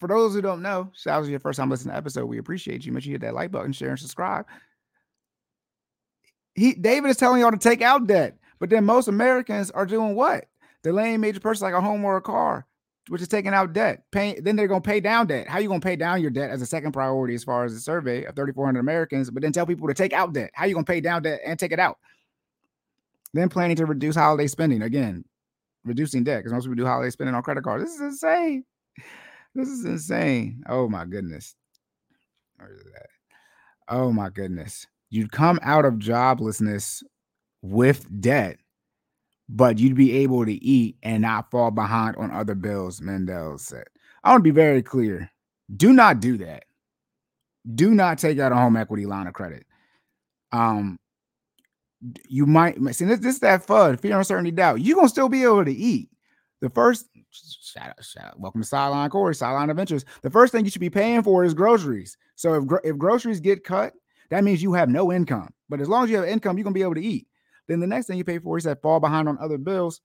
For 0.00 0.08
those 0.08 0.32
who 0.32 0.40
don't 0.40 0.62
know, 0.62 0.90
shout 0.94 1.20
out 1.20 1.24
to 1.24 1.30
your 1.30 1.40
first 1.40 1.58
time 1.58 1.68
listening 1.68 1.92
to 1.92 1.98
episode. 1.98 2.24
We 2.24 2.38
appreciate 2.38 2.86
you. 2.86 2.92
Make 2.92 3.02
sure 3.02 3.10
you 3.10 3.14
hit 3.14 3.20
that 3.22 3.34
like 3.34 3.50
button, 3.50 3.72
share, 3.72 3.90
and 3.90 3.98
subscribe. 3.98 4.46
He 6.54 6.72
David 6.72 7.10
is 7.10 7.16
telling 7.18 7.42
y'all 7.42 7.50
to 7.50 7.58
take 7.58 7.82
out 7.82 8.06
debt, 8.06 8.38
but 8.58 8.70
then 8.70 8.84
most 8.84 9.08
Americans 9.08 9.70
are 9.72 9.86
doing 9.86 10.14
what? 10.14 10.46
Delaying 10.82 11.20
major 11.20 11.40
purchase 11.40 11.62
like 11.62 11.74
a 11.74 11.80
home 11.80 12.04
or 12.04 12.16
a 12.16 12.22
car, 12.22 12.66
which 13.08 13.22
is 13.22 13.28
taking 13.28 13.54
out 13.54 13.72
debt. 13.72 14.04
Paying, 14.12 14.42
then 14.42 14.56
they're 14.56 14.68
going 14.68 14.82
to 14.82 14.88
pay 14.88 15.00
down 15.00 15.26
debt. 15.26 15.48
How 15.48 15.58
you 15.58 15.68
going 15.68 15.80
to 15.80 15.86
pay 15.86 15.96
down 15.96 16.20
your 16.20 16.30
debt 16.30 16.50
as 16.50 16.62
a 16.62 16.66
second 16.66 16.92
priority 16.92 17.34
as 17.34 17.44
far 17.44 17.64
as 17.64 17.74
the 17.74 17.80
survey 17.80 18.24
of 18.24 18.34
3,400 18.36 18.78
Americans, 18.80 19.30
but 19.30 19.42
then 19.42 19.52
tell 19.52 19.66
people 19.66 19.88
to 19.88 19.94
take 19.94 20.12
out 20.12 20.32
debt. 20.32 20.50
How 20.54 20.66
you 20.66 20.74
going 20.74 20.84
to 20.84 20.92
pay 20.92 21.00
down 21.00 21.22
debt 21.22 21.40
and 21.44 21.58
take 21.58 21.72
it 21.72 21.80
out? 21.80 21.98
Then 23.34 23.48
planning 23.48 23.76
to 23.76 23.86
reduce 23.86 24.16
holiday 24.16 24.46
spending 24.46 24.82
again, 24.82 25.24
reducing 25.84 26.24
debt 26.24 26.40
because 26.40 26.52
most 26.52 26.64
people 26.64 26.76
do 26.76 26.86
holiday 26.86 27.10
spending 27.10 27.34
on 27.34 27.42
credit 27.42 27.64
cards. 27.64 27.84
This 27.84 27.94
is 27.94 28.00
insane. 28.00 28.64
this 29.54 29.68
is 29.68 29.84
insane. 29.84 30.62
Oh 30.68 30.88
my 30.88 31.04
goodness. 31.04 31.54
Oh 33.88 34.12
my 34.12 34.30
goodness. 34.30 34.86
You'd 35.10 35.32
come 35.32 35.58
out 35.62 35.84
of 35.84 35.94
joblessness 35.94 37.02
with 37.62 38.06
debt, 38.20 38.58
but 39.48 39.78
you'd 39.78 39.94
be 39.94 40.12
able 40.18 40.44
to 40.44 40.52
eat 40.52 40.96
and 41.02 41.22
not 41.22 41.50
fall 41.50 41.70
behind 41.70 42.16
on 42.16 42.30
other 42.30 42.54
bills, 42.54 43.00
Mendel 43.00 43.58
said. 43.58 43.86
I 44.22 44.30
want 44.30 44.40
to 44.40 44.50
be 44.50 44.50
very 44.50 44.82
clear. 44.82 45.30
Do 45.74 45.92
not 45.92 46.20
do 46.20 46.36
that. 46.38 46.64
Do 47.74 47.94
not 47.94 48.18
take 48.18 48.38
out 48.38 48.52
a 48.52 48.56
home 48.56 48.76
equity 48.76 49.06
line 49.06 49.26
of 49.26 49.34
credit. 49.34 49.66
Um, 50.52 50.98
you 52.28 52.46
might 52.46 52.76
see 52.94 53.04
this, 53.04 53.20
this 53.20 53.38
that 53.40 53.66
FUD, 53.66 54.00
fear, 54.00 54.16
uncertainty, 54.16 54.50
doubt. 54.50 54.80
You're 54.80 54.96
gonna 54.96 55.08
still 55.08 55.28
be 55.28 55.42
able 55.42 55.64
to 55.64 55.72
eat. 55.72 56.10
The 56.60 56.70
first 56.70 57.06
shout 57.30 57.90
out, 57.90 58.04
shout 58.04 58.24
out, 58.24 58.40
welcome 58.40 58.62
to 58.62 58.66
Sideline 58.66 59.10
Corey, 59.10 59.34
Sideline 59.34 59.70
Adventures. 59.70 60.04
The 60.22 60.30
first 60.30 60.52
thing 60.52 60.64
you 60.64 60.70
should 60.70 60.80
be 60.80 60.90
paying 60.90 61.22
for 61.22 61.44
is 61.44 61.54
groceries. 61.54 62.16
So 62.36 62.54
if 62.54 62.64
if 62.84 62.98
groceries 62.98 63.40
get 63.40 63.64
cut, 63.64 63.94
that 64.30 64.44
means 64.44 64.62
you 64.62 64.72
have 64.72 64.88
no 64.88 65.12
income. 65.12 65.52
But 65.68 65.80
as 65.80 65.88
long 65.88 66.04
as 66.04 66.10
you 66.10 66.16
have 66.16 66.26
income, 66.26 66.56
you're 66.56 66.64
gonna 66.64 66.74
be 66.74 66.82
able 66.82 66.94
to 66.94 67.02
eat. 67.02 67.27
Then 67.68 67.80
the 67.80 67.86
next 67.86 68.06
thing 68.06 68.18
you 68.18 68.24
pay 68.24 68.38
for 68.38 68.56
is 68.56 68.64
that 68.64 68.82
fall 68.82 68.98
behind 68.98 69.28
on 69.28 69.38
other 69.38 69.58
bills. 69.58 70.00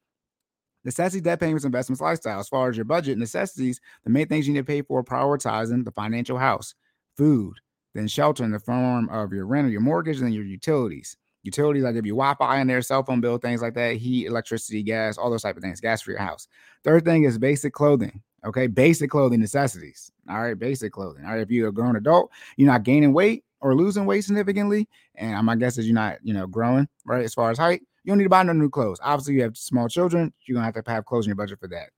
Necessity, 0.86 1.22
debt 1.22 1.40
payments, 1.40 1.64
investments, 1.64 2.02
lifestyle. 2.02 2.40
As 2.40 2.50
far 2.50 2.70
as 2.70 2.76
your 2.76 2.84
budget 2.84 3.18
necessities, 3.18 3.80
the 4.04 4.10
main 4.10 4.28
things 4.28 4.46
you 4.46 4.54
need 4.54 4.60
to 4.60 4.66
pay 4.66 4.82
for 4.82 5.02
prioritizing 5.04 5.86
the 5.86 5.92
financial 5.92 6.38
house, 6.38 6.76
food, 7.16 7.56
then 7.96 8.08
shelter 8.08 8.44
in 8.44 8.52
the 8.52 8.60
form 8.60 9.10
of 9.10 9.32
your 9.32 9.46
rent 9.46 9.68
or 9.68 9.70
your 9.70 9.82
mortgage, 9.82 10.18
and 10.18 10.26
then 10.26 10.34
your 10.34 10.44
utilities. 10.44 11.16
Utilities, 11.44 11.84
like 11.84 11.96
if 11.96 12.06
you 12.06 12.14
Wi-Fi 12.14 12.60
in 12.60 12.68
there, 12.68 12.82
cell 12.82 13.04
phone 13.04 13.22
bill, 13.22 13.38
things 13.38 13.62
like 13.62 13.74
that, 13.76 13.96
heat, 13.96 14.28
electricity, 14.28 14.84
gas, 14.84 15.18
all 15.18 15.30
those 15.30 15.42
type 15.44 15.56
of 15.56 15.64
things, 15.64 15.80
gas 15.80 16.02
for 16.02 16.12
your 16.12 16.20
house. 16.20 16.48
Third 16.84 17.06
thing 17.06 17.24
is 17.24 17.38
basic 17.38 17.74
clothing. 17.74 18.22
Okay, 18.46 18.68
basic 18.68 19.10
clothing 19.10 19.40
necessities. 19.40 20.12
All 20.30 20.42
right, 20.42 20.58
basic 20.58 20.92
clothing. 20.92 21.24
All 21.26 21.32
right, 21.32 21.42
if 21.42 21.50
you're 21.50 21.70
a 21.70 21.74
grown 21.74 21.96
adult, 21.96 22.32
you're 22.58 22.70
not 22.70 22.84
gaining 22.84 23.14
weight 23.14 23.46
or 23.64 23.74
losing 23.74 24.06
weight 24.06 24.26
significantly, 24.26 24.88
and 25.16 25.46
my 25.46 25.56
guess 25.56 25.78
is 25.78 25.88
you're 25.88 25.96
not, 25.96 26.18
you 26.22 26.34
know, 26.34 26.46
growing 26.46 26.88
right 27.06 27.24
as 27.24 27.34
far 27.34 27.50
as 27.50 27.58
height. 27.58 27.82
You 28.04 28.12
don't 28.12 28.18
need 28.18 28.26
to 28.26 28.30
buy 28.30 28.44
no 28.44 28.52
new 28.52 28.70
clothes. 28.70 29.00
Obviously, 29.02 29.36
you 29.36 29.42
have 29.42 29.58
small 29.58 29.88
children, 29.88 30.34
you're 30.46 30.56
gonna 30.56 30.66
have 30.66 30.84
to 30.84 30.92
have 30.92 31.06
clothes 31.06 31.26
in 31.26 31.30
your 31.30 31.38
budget 31.38 31.60
for 31.60 31.70
that. 31.70 31.90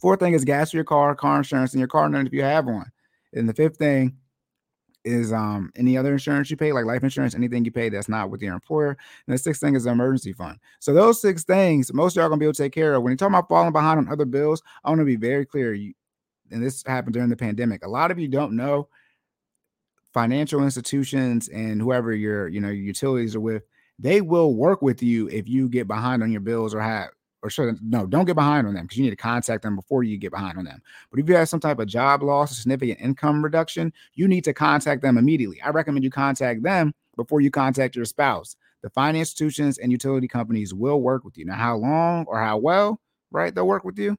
Fourth 0.00 0.18
thing 0.18 0.32
is 0.32 0.44
gas 0.44 0.70
for 0.70 0.78
your 0.78 0.84
car, 0.84 1.14
car 1.14 1.36
insurance, 1.36 1.74
and 1.74 1.78
your 1.78 1.88
car 1.88 2.08
note 2.08 2.26
if 2.26 2.32
you 2.32 2.42
have 2.42 2.64
one. 2.64 2.90
And 3.34 3.46
the 3.46 3.52
fifth 3.52 3.76
thing 3.76 4.16
is 5.04 5.32
um 5.32 5.70
any 5.76 5.96
other 5.96 6.12
insurance 6.12 6.50
you 6.50 6.56
pay, 6.56 6.72
like 6.72 6.86
life 6.86 7.02
insurance, 7.02 7.34
anything 7.34 7.64
you 7.64 7.70
pay 7.70 7.90
that's 7.90 8.08
not 8.08 8.30
with 8.30 8.40
your 8.40 8.54
employer. 8.54 8.96
And 9.26 9.34
the 9.34 9.38
sixth 9.38 9.60
thing 9.60 9.76
is 9.76 9.84
the 9.84 9.90
emergency 9.90 10.32
fund. 10.32 10.58
So 10.80 10.94
those 10.94 11.20
six 11.20 11.44
things, 11.44 11.92
most 11.92 12.16
of 12.16 12.22
y'all 12.22 12.30
gonna 12.30 12.38
be 12.38 12.46
able 12.46 12.54
to 12.54 12.62
take 12.62 12.72
care 12.72 12.94
of. 12.94 13.02
When 13.02 13.10
you're 13.10 13.18
talking 13.18 13.34
about 13.34 13.50
falling 13.50 13.72
behind 13.72 13.98
on 13.98 14.08
other 14.08 14.24
bills, 14.24 14.62
I 14.84 14.88
want 14.88 15.00
to 15.00 15.04
be 15.04 15.16
very 15.16 15.44
clear. 15.44 15.74
You 15.74 15.92
and 16.50 16.62
this 16.62 16.82
happened 16.86 17.12
during 17.12 17.28
the 17.28 17.36
pandemic. 17.36 17.84
A 17.84 17.88
lot 17.88 18.10
of 18.10 18.18
you 18.18 18.28
don't 18.28 18.56
know 18.56 18.88
financial 20.18 20.64
institutions 20.64 21.48
and 21.48 21.80
whoever 21.80 22.12
your 22.12 22.48
you 22.48 22.60
know 22.60 22.66
your 22.66 22.84
utilities 22.84 23.36
are 23.36 23.40
with, 23.40 23.62
they 24.00 24.20
will 24.20 24.52
work 24.52 24.82
with 24.82 25.00
you 25.00 25.28
if 25.28 25.48
you 25.48 25.68
get 25.68 25.86
behind 25.86 26.24
on 26.24 26.32
your 26.32 26.40
bills 26.40 26.74
or 26.74 26.80
have 26.80 27.10
or 27.40 27.50
sure, 27.50 27.76
no, 27.80 28.04
don't 28.04 28.24
get 28.24 28.34
behind 28.34 28.66
on 28.66 28.74
them 28.74 28.84
because 28.84 28.98
you 28.98 29.04
need 29.04 29.10
to 29.10 29.16
contact 29.16 29.62
them 29.62 29.76
before 29.76 30.02
you 30.02 30.18
get 30.18 30.32
behind 30.32 30.58
on 30.58 30.64
them. 30.64 30.82
But 31.08 31.20
if 31.20 31.28
you 31.28 31.36
have 31.36 31.48
some 31.48 31.60
type 31.60 31.78
of 31.78 31.86
job 31.86 32.24
loss, 32.24 32.58
significant 32.58 32.98
income 33.00 33.44
reduction, 33.44 33.92
you 34.14 34.26
need 34.26 34.42
to 34.42 34.52
contact 34.52 35.02
them 35.02 35.16
immediately. 35.16 35.62
I 35.62 35.68
recommend 35.70 36.02
you 36.02 36.10
contact 36.10 36.64
them 36.64 36.92
before 37.14 37.40
you 37.40 37.52
contact 37.52 37.94
your 37.94 38.06
spouse. 38.06 38.56
The 38.82 38.90
finance 38.90 39.30
institutions 39.30 39.78
and 39.78 39.92
utility 39.92 40.26
companies 40.26 40.74
will 40.74 41.00
work 41.00 41.24
with 41.24 41.38
you. 41.38 41.44
Now, 41.44 41.54
how 41.54 41.76
long 41.76 42.24
or 42.26 42.40
how 42.40 42.58
well, 42.58 43.00
right? 43.30 43.54
They'll 43.54 43.68
work 43.68 43.84
with 43.84 44.00
you, 44.00 44.16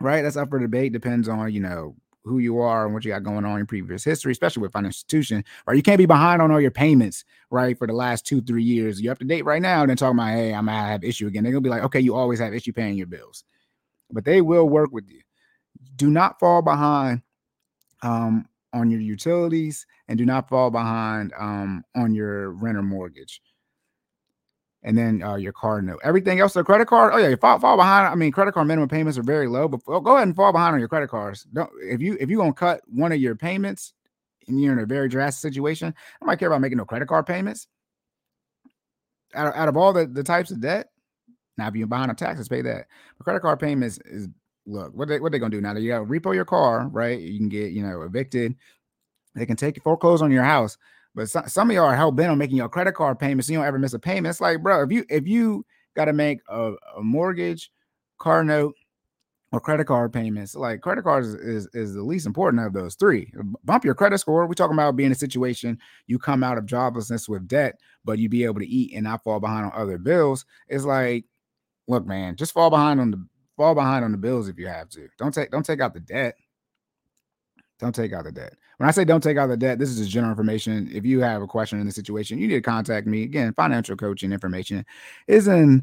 right? 0.00 0.22
That's 0.22 0.38
up 0.38 0.48
for 0.48 0.58
debate. 0.58 0.94
Depends 0.94 1.28
on, 1.28 1.52
you 1.52 1.60
know, 1.60 1.96
who 2.24 2.38
you 2.38 2.58
are 2.58 2.84
and 2.84 2.94
what 2.94 3.04
you 3.04 3.10
got 3.10 3.22
going 3.22 3.44
on 3.44 3.58
in 3.58 3.66
previous 3.66 4.04
history, 4.04 4.32
especially 4.32 4.62
with 4.62 4.72
financial 4.72 4.90
institution, 4.90 5.44
right? 5.66 5.76
You 5.76 5.82
can't 5.82 5.98
be 5.98 6.06
behind 6.06 6.40
on 6.40 6.50
all 6.50 6.60
your 6.60 6.70
payments, 6.70 7.24
right, 7.50 7.76
for 7.76 7.86
the 7.86 7.92
last 7.92 8.26
two, 8.26 8.40
three 8.40 8.62
years. 8.62 9.00
You're 9.00 9.12
up 9.12 9.18
to 9.18 9.24
date 9.24 9.44
right 9.44 9.62
now, 9.62 9.82
and 9.82 9.90
then 9.90 9.96
talking 9.96 10.18
about, 10.18 10.32
hey, 10.32 10.54
I'm 10.54 10.66
gonna 10.66 10.78
have 10.78 11.04
issue 11.04 11.26
again. 11.26 11.42
They're 11.42 11.52
gonna 11.52 11.62
be 11.62 11.70
like, 11.70 11.82
okay, 11.84 12.00
you 12.00 12.14
always 12.14 12.38
have 12.38 12.54
issue 12.54 12.72
paying 12.72 12.96
your 12.96 13.06
bills, 13.06 13.44
but 14.10 14.24
they 14.24 14.40
will 14.40 14.68
work 14.68 14.92
with 14.92 15.08
you. 15.08 15.20
Do 15.96 16.10
not 16.10 16.38
fall 16.38 16.62
behind 16.62 17.22
um, 18.02 18.46
on 18.72 18.90
your 18.90 19.00
utilities, 19.00 19.86
and 20.08 20.16
do 20.16 20.24
not 20.24 20.48
fall 20.48 20.70
behind 20.70 21.32
um, 21.38 21.84
on 21.96 22.14
your 22.14 22.50
rent 22.52 22.76
or 22.76 22.82
mortgage 22.82 23.40
and 24.82 24.98
then 24.98 25.22
uh, 25.22 25.36
your 25.36 25.52
card 25.52 25.84
note. 25.84 26.00
Everything 26.02 26.40
else, 26.40 26.54
the 26.54 26.64
credit 26.64 26.86
card. 26.86 27.12
Oh 27.14 27.18
yeah, 27.18 27.28
you 27.28 27.36
fall, 27.36 27.58
fall 27.58 27.76
behind. 27.76 28.08
I 28.08 28.14
mean, 28.14 28.32
credit 28.32 28.52
card 28.52 28.66
minimum 28.66 28.88
payments 28.88 29.18
are 29.18 29.22
very 29.22 29.46
low, 29.48 29.68
but 29.68 29.84
go 29.84 30.16
ahead 30.16 30.26
and 30.26 30.36
fall 30.36 30.52
behind 30.52 30.74
on 30.74 30.80
your 30.80 30.88
credit 30.88 31.08
cards. 31.08 31.44
Don't 31.52 31.70
if 31.82 32.00
you 32.00 32.16
if 32.20 32.28
you're 32.28 32.40
gonna 32.40 32.52
cut 32.52 32.82
one 32.88 33.12
of 33.12 33.20
your 33.20 33.36
payments 33.36 33.92
and 34.48 34.60
you're 34.60 34.72
in 34.72 34.80
a 34.80 34.86
very 34.86 35.08
drastic 35.08 35.40
situation, 35.40 35.94
I 36.20 36.24
might 36.24 36.38
care 36.38 36.48
about 36.48 36.60
making 36.60 36.78
no 36.78 36.84
credit 36.84 37.08
card 37.08 37.26
payments. 37.26 37.68
Out 39.34 39.46
of, 39.46 39.54
out 39.54 39.68
of 39.68 39.76
all 39.78 39.94
the, 39.94 40.06
the 40.06 40.22
types 40.22 40.50
of 40.50 40.60
debt, 40.60 40.88
now 41.56 41.68
if 41.68 41.74
you're 41.74 41.86
behind 41.86 42.10
on 42.10 42.16
taxes, 42.16 42.48
pay 42.48 42.60
that. 42.62 42.86
But 43.16 43.24
credit 43.24 43.40
card 43.40 43.60
payments 43.60 43.98
is 44.04 44.28
look 44.66 44.92
what 44.94 45.08
they 45.08 45.20
what 45.20 45.32
they 45.32 45.38
gonna 45.38 45.50
do 45.50 45.60
now. 45.60 45.74
You 45.76 45.88
got 45.88 46.00
to 46.00 46.04
repo 46.04 46.34
your 46.34 46.44
car, 46.44 46.88
right? 46.88 47.18
You 47.18 47.38
can 47.38 47.48
get 47.48 47.72
you 47.72 47.82
know 47.82 48.02
evicted. 48.02 48.56
They 49.34 49.46
can 49.46 49.56
take 49.56 49.82
foreclose 49.82 50.22
on 50.22 50.30
your 50.30 50.44
house. 50.44 50.76
But 51.14 51.28
some, 51.28 51.70
of 51.70 51.74
y'all 51.74 51.84
are 51.84 51.96
hell 51.96 52.10
bent 52.10 52.30
on 52.30 52.38
making 52.38 52.56
your 52.56 52.68
credit 52.68 52.94
card 52.94 53.18
payments. 53.18 53.46
So 53.46 53.52
you 53.52 53.58
don't 53.58 53.66
ever 53.66 53.78
miss 53.78 53.92
a 53.92 53.98
payment. 53.98 54.30
It's 54.30 54.40
like, 54.40 54.62
bro, 54.62 54.82
if 54.82 54.90
you 54.90 55.04
if 55.10 55.26
you 55.26 55.64
got 55.94 56.06
to 56.06 56.12
make 56.12 56.40
a, 56.48 56.72
a, 56.96 57.02
mortgage, 57.02 57.70
car 58.18 58.42
note, 58.42 58.74
or 59.52 59.60
credit 59.60 59.84
card 59.84 60.10
payments, 60.12 60.54
like 60.54 60.80
credit 60.80 61.02
cards 61.02 61.28
is, 61.28 61.34
is, 61.34 61.68
is 61.74 61.94
the 61.94 62.02
least 62.02 62.24
important 62.26 62.64
of 62.64 62.72
those 62.72 62.94
three. 62.94 63.30
Bump 63.64 63.84
your 63.84 63.94
credit 63.94 64.18
score. 64.18 64.46
We're 64.46 64.54
talking 64.54 64.74
about 64.74 64.96
being 64.96 65.08
in 65.08 65.12
a 65.12 65.16
situation 65.16 65.78
you 66.06 66.18
come 66.18 66.42
out 66.42 66.56
of 66.56 66.64
joblessness 66.64 67.28
with 67.28 67.46
debt, 67.46 67.78
but 68.04 68.18
you 68.18 68.30
be 68.30 68.44
able 68.44 68.60
to 68.60 68.66
eat 68.66 68.94
and 68.94 69.04
not 69.04 69.22
fall 69.22 69.40
behind 69.40 69.66
on 69.66 69.72
other 69.74 69.98
bills. 69.98 70.46
It's 70.68 70.84
like, 70.84 71.26
look, 71.88 72.06
man, 72.06 72.36
just 72.36 72.52
fall 72.52 72.70
behind 72.70 73.00
on 73.00 73.10
the 73.10 73.26
fall 73.58 73.74
behind 73.74 74.04
on 74.04 74.12
the 74.12 74.18
bills 74.18 74.48
if 74.48 74.58
you 74.58 74.68
have 74.68 74.88
to. 74.90 75.08
Don't 75.18 75.34
take 75.34 75.50
don't 75.50 75.66
take 75.66 75.80
out 75.82 75.92
the 75.92 76.00
debt. 76.00 76.36
Don't 77.82 77.92
take 77.92 78.12
out 78.12 78.22
the 78.22 78.30
debt. 78.30 78.54
When 78.76 78.88
I 78.88 78.92
say 78.92 79.04
don't 79.04 79.20
take 79.20 79.36
out 79.36 79.48
the 79.48 79.56
debt, 79.56 79.80
this 79.80 79.90
is 79.90 79.98
just 79.98 80.10
general 80.12 80.30
information. 80.30 80.88
If 80.94 81.04
you 81.04 81.18
have 81.18 81.42
a 81.42 81.48
question 81.48 81.80
in 81.80 81.86
the 81.86 81.90
situation, 81.90 82.38
you 82.38 82.46
need 82.46 82.54
to 82.54 82.60
contact 82.60 83.08
me. 83.08 83.24
Again, 83.24 83.52
financial 83.54 83.96
coaching 83.96 84.30
information 84.30 84.86
is 85.26 85.48
in 85.48 85.82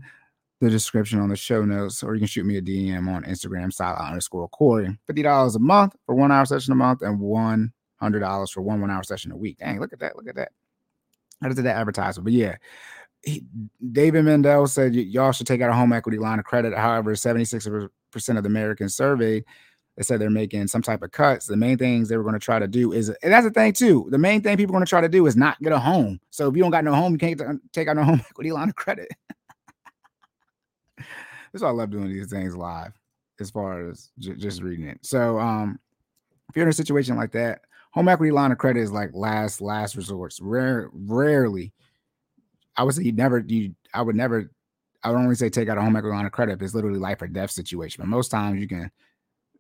the 0.62 0.70
description 0.70 1.20
on 1.20 1.28
the 1.28 1.36
show 1.36 1.66
notes, 1.66 2.02
or 2.02 2.16
you 2.16 2.22
can 2.22 2.28
shoot 2.30 2.46
me 2.46 2.56
a 2.56 2.62
DM 2.62 3.14
on 3.14 3.26
Instagram, 3.26 3.74
sideline 3.74 4.12
underscore 4.12 4.48
Corey. 4.48 4.98
$50 5.10 5.58
a 5.58 5.60
month 5.60 5.94
for 6.06 6.16
one 6.16 6.32
hour 6.32 6.46
session 6.46 6.72
a 6.72 6.76
month 6.78 7.02
and 7.02 7.20
$100 7.20 8.52
for 8.54 8.62
one 8.62 8.80
one 8.80 8.90
hour 8.90 9.04
session 9.04 9.34
a 9.34 9.38
week. 9.38 9.58
Dang, 9.60 9.82
look 9.82 9.92
at 9.92 10.00
that. 10.00 10.16
Look 10.16 10.30
at 10.30 10.36
that. 10.36 10.54
I 11.44 11.50
did 11.50 11.58
that 11.58 11.76
advertisement. 11.76 12.24
But 12.24 12.34
yeah, 12.34 12.56
he, 13.24 13.44
David 13.92 14.24
Mendel 14.24 14.68
said 14.68 14.96
y'all 14.96 15.34
should 15.34 15.48
take 15.48 15.60
out 15.60 15.70
a 15.70 15.74
home 15.74 15.92
equity 15.92 16.18
line 16.18 16.40
of 16.40 16.46
credit. 16.46 16.74
However, 16.74 17.14
76% 17.14 17.90
of 18.38 18.44
the 18.44 18.48
Americans 18.48 18.96
surveyed 18.96 19.44
they 20.00 20.04
said 20.04 20.22
they're 20.22 20.30
making 20.30 20.66
some 20.68 20.82
type 20.82 21.02
of 21.02 21.12
cuts. 21.12 21.46
The 21.46 21.58
main 21.58 21.78
things 21.78 22.08
they 22.08 22.16
were 22.16 22.24
going 22.24 22.32
to 22.32 22.40
try 22.40 22.58
to 22.58 22.70
do 22.70 22.94
is, 22.94 23.10
and 23.22 23.34
that's 23.34 23.46
the 23.46 23.52
thing 23.52 23.74
too. 23.74 24.08
The 24.10 24.18
main 24.18 24.42
thing 24.42 24.56
people 24.56 24.74
are 24.74 24.78
going 24.80 24.86
to 24.86 24.90
try 24.90 25.02
to 25.02 25.10
do 25.10 25.28
is 25.28 25.36
not 25.36 25.62
get 25.62 25.74
a 25.74 25.80
home. 25.80 26.22
So 26.30 26.48
if 26.48 26.56
you 26.56 26.62
don't 26.64 26.72
got 26.72 26.86
no 26.86 26.96
home, 26.96 27.12
you 27.12 27.18
can't 27.18 27.62
take 27.74 27.90
out 27.90 27.98
no 27.98 28.06
home 28.06 28.22
equity 28.30 28.54
line 28.54 28.70
of 28.70 28.76
credit. 28.76 29.10
That's 30.98 31.62
why 31.62 31.68
I 31.68 31.72
love 31.72 31.90
doing 31.90 32.08
these 32.08 32.30
things 32.30 32.56
live, 32.56 32.94
as 33.42 33.52
far 33.52 33.90
as 33.90 34.10
j- 34.20 34.36
just 34.36 34.62
reading 34.62 34.88
it. 34.88 35.00
So, 35.06 35.38
um, 35.38 35.82
if 36.48 36.56
you're 36.56 36.64
in 36.64 36.70
a 36.70 36.74
situation 36.74 37.18
like 37.18 37.34
that, 37.34 37.64
home 37.92 38.08
equity 38.08 38.32
line 38.32 38.54
of 38.54 38.58
credit 38.58 38.80
is 38.80 38.94
like 38.94 39.10
last 39.14 39.60
last 39.60 39.98
resort. 39.98 40.34
Rare, 40.40 40.90
rarely, 40.94 41.74
I 42.78 42.84
would 42.84 42.96
say 42.96 43.04
you 43.04 43.12
never. 43.12 43.40
You, 43.40 43.76
I 43.94 44.02
would 44.02 44.16
never. 44.16 44.50
I 45.04 45.12
would 45.12 45.18
only 45.18 45.36
say 45.36 45.50
take 45.50 45.68
out 45.68 45.78
a 45.78 45.82
home 45.82 45.98
equity 45.98 46.16
line 46.16 46.26
of 46.26 46.32
credit 46.32 46.54
if 46.54 46.62
it's 46.62 46.74
literally 46.74 47.00
life 47.00 47.22
or 47.22 47.28
death 47.28 47.52
situation. 47.52 48.02
But 48.02 48.08
most 48.08 48.30
times 48.30 48.62
you 48.62 48.68
can 48.70 48.90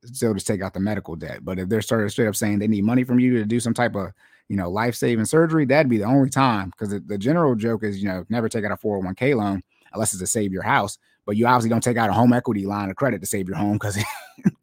still 0.05 0.33
just 0.33 0.47
take 0.47 0.61
out 0.61 0.73
the 0.73 0.79
medical 0.79 1.15
debt. 1.15 1.43
But 1.43 1.59
if 1.59 1.69
they're 1.69 1.81
started 1.81 2.09
straight 2.09 2.27
up 2.27 2.35
saying 2.35 2.59
they 2.59 2.67
need 2.67 2.83
money 2.83 3.03
from 3.03 3.19
you 3.19 3.37
to 3.37 3.45
do 3.45 3.59
some 3.59 3.73
type 3.73 3.95
of 3.95 4.11
you 4.47 4.55
know 4.55 4.69
life 4.69 4.95
saving 4.95 5.25
surgery, 5.25 5.65
that'd 5.65 5.89
be 5.89 5.97
the 5.97 6.05
only 6.05 6.29
time. 6.29 6.69
Because 6.69 6.89
the, 6.89 6.99
the, 6.99 7.17
general 7.17 7.55
joke 7.55 7.83
is 7.83 8.01
you 8.01 8.07
know 8.07 8.25
never 8.29 8.49
take 8.49 8.65
out 8.65 8.71
a 8.71 8.77
401k 8.77 9.35
loan 9.35 9.61
unless 9.93 10.13
it's 10.13 10.21
to 10.21 10.27
save 10.27 10.51
your 10.51 10.63
house. 10.63 10.97
But 11.25 11.37
you 11.37 11.45
obviously 11.45 11.69
don't 11.69 11.83
take 11.83 11.97
out 11.97 12.09
a 12.09 12.13
home 12.13 12.33
equity 12.33 12.65
line 12.65 12.89
of 12.89 12.95
credit 12.95 13.21
to 13.21 13.27
save 13.27 13.47
your 13.47 13.57
home 13.57 13.73
because 13.73 13.95
that, 14.43 14.61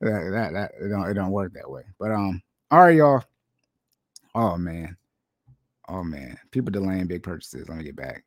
that 0.00 0.52
that 0.52 0.72
it 0.80 0.88
don't 0.88 1.08
it 1.08 1.14
don't 1.14 1.30
work 1.30 1.52
that 1.54 1.70
way. 1.70 1.82
But 1.98 2.10
um, 2.10 2.42
all 2.70 2.80
right, 2.80 2.96
y'all. 2.96 3.24
Oh 4.34 4.56
man, 4.56 4.96
oh 5.88 6.02
man, 6.02 6.38
people 6.50 6.70
delaying 6.70 7.06
big 7.06 7.22
purchases. 7.22 7.68
Let 7.68 7.78
me 7.78 7.84
get 7.84 7.96
back. 7.96 8.24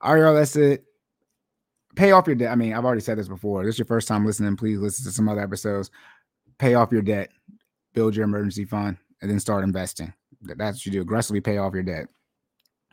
All 0.00 0.14
right, 0.14 0.20
y'all. 0.20 0.34
That's 0.34 0.56
it 0.56 0.84
pay 1.96 2.12
off 2.12 2.26
your 2.26 2.36
debt. 2.36 2.50
I 2.50 2.54
mean, 2.54 2.72
I've 2.72 2.84
already 2.84 3.00
said 3.00 3.18
this 3.18 3.28
before. 3.28 3.64
This 3.64 3.74
is 3.74 3.78
your 3.80 3.86
first 3.86 4.08
time 4.08 4.24
listening. 4.24 4.56
Please 4.56 4.78
listen 4.78 5.04
to 5.04 5.12
some 5.12 5.28
other 5.28 5.40
episodes. 5.42 5.90
Pay 6.58 6.74
off 6.74 6.92
your 6.92 7.02
debt, 7.02 7.30
build 7.94 8.14
your 8.14 8.24
emergency 8.24 8.64
fund, 8.64 8.96
and 9.20 9.30
then 9.30 9.40
start 9.40 9.64
investing. 9.64 10.12
That's 10.42 10.78
what 10.78 10.86
you 10.86 10.92
do. 10.92 11.00
Aggressively 11.00 11.40
pay 11.40 11.58
off 11.58 11.74
your 11.74 11.82
debt. 11.82 12.06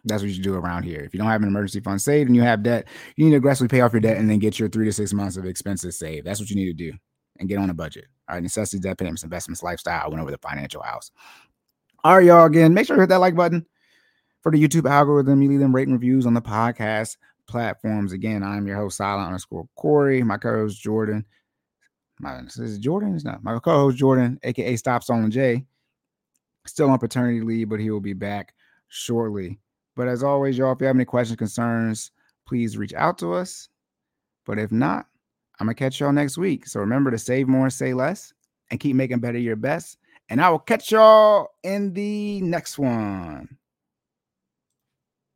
That's 0.05 0.23
what 0.23 0.31
you 0.31 0.41
do 0.41 0.55
around 0.55 0.83
here. 0.83 1.01
If 1.01 1.13
you 1.13 1.17
don't 1.17 1.27
have 1.27 1.41
an 1.41 1.47
emergency 1.49 1.81
fund 1.81 2.01
saved 2.01 2.29
and 2.29 2.35
you 2.35 2.41
have 2.41 2.63
debt, 2.63 2.87
you 3.15 3.25
need 3.25 3.31
to 3.31 3.37
aggressively 3.37 3.67
pay 3.67 3.81
off 3.81 3.91
your 3.93 3.99
debt 3.99 4.17
and 4.17 4.29
then 4.29 4.39
get 4.39 4.57
your 4.57 4.69
three 4.69 4.85
to 4.85 4.93
six 4.93 5.13
months 5.13 5.35
of 5.35 5.45
expenses 5.45 5.99
saved. 5.99 6.25
That's 6.25 6.39
what 6.39 6.49
you 6.49 6.55
need 6.55 6.77
to 6.77 6.91
do. 6.91 6.97
and 7.39 7.49
get 7.49 7.57
on 7.57 7.69
a 7.69 7.73
budget. 7.73 8.05
All 8.27 8.35
right, 8.35 8.43
necessities, 8.43 8.81
debt 8.81 8.97
payments, 8.97 9.23
investments, 9.23 9.63
lifestyle. 9.63 10.03
I 10.05 10.07
went 10.07 10.21
over 10.21 10.31
the 10.31 10.37
financial 10.37 10.83
house. 10.83 11.11
All 12.03 12.17
right, 12.17 12.25
y'all. 12.25 12.45
Again, 12.45 12.73
make 12.73 12.85
sure 12.85 12.95
to 12.95 13.01
hit 13.01 13.09
that 13.09 13.19
like 13.19 13.35
button 13.35 13.65
for 14.41 14.51
the 14.51 14.61
YouTube 14.61 14.89
algorithm. 14.89 15.41
You 15.41 15.49
leave 15.49 15.59
them 15.59 15.75
rating 15.75 15.93
reviews 15.93 16.25
on 16.25 16.33
the 16.33 16.41
podcast 16.41 17.17
platforms. 17.49 18.13
Again, 18.13 18.43
I'm 18.43 18.67
your 18.67 18.77
host, 18.77 18.97
Sideline 18.97 19.27
underscore 19.27 19.67
Corey. 19.75 20.23
My 20.23 20.37
co-host 20.37 20.81
Jordan. 20.81 21.25
My 22.19 22.41
this 22.41 22.57
is 22.57 22.77
Jordan. 22.77 23.15
It's 23.15 23.25
not 23.25 23.43
my 23.43 23.57
co-host 23.59 23.97
Jordan, 23.97 24.39
aka 24.43 24.75
Stop 24.75 25.03
Stalling 25.03 25.31
Jay. 25.31 25.65
Still 26.65 26.89
on 26.89 26.99
paternity 26.99 27.41
leave, 27.41 27.69
but 27.69 27.79
he 27.79 27.89
will 27.89 28.01
be 28.01 28.13
back 28.13 28.53
shortly. 28.89 29.59
But 29.95 30.07
as 30.07 30.23
always, 30.23 30.57
y'all, 30.57 30.73
if 30.73 30.81
you 30.81 30.87
have 30.87 30.95
any 30.95 31.05
questions, 31.05 31.37
concerns, 31.37 32.11
please 32.47 32.77
reach 32.77 32.93
out 32.93 33.17
to 33.19 33.33
us. 33.33 33.69
But 34.45 34.59
if 34.59 34.71
not, 34.71 35.07
I'm 35.59 35.67
gonna 35.67 35.75
catch 35.75 35.99
y'all 35.99 36.11
next 36.11 36.37
week. 36.37 36.67
So 36.67 36.79
remember 36.79 37.11
to 37.11 37.17
save 37.17 37.47
more, 37.47 37.69
say 37.69 37.93
less, 37.93 38.33
and 38.71 38.79
keep 38.79 38.95
making 38.95 39.19
better 39.19 39.37
your 39.37 39.55
best. 39.55 39.97
And 40.29 40.41
I 40.41 40.49
will 40.49 40.59
catch 40.59 40.91
y'all 40.91 41.49
in 41.63 41.93
the 41.93 42.41
next 42.41 42.77
one. 42.77 43.58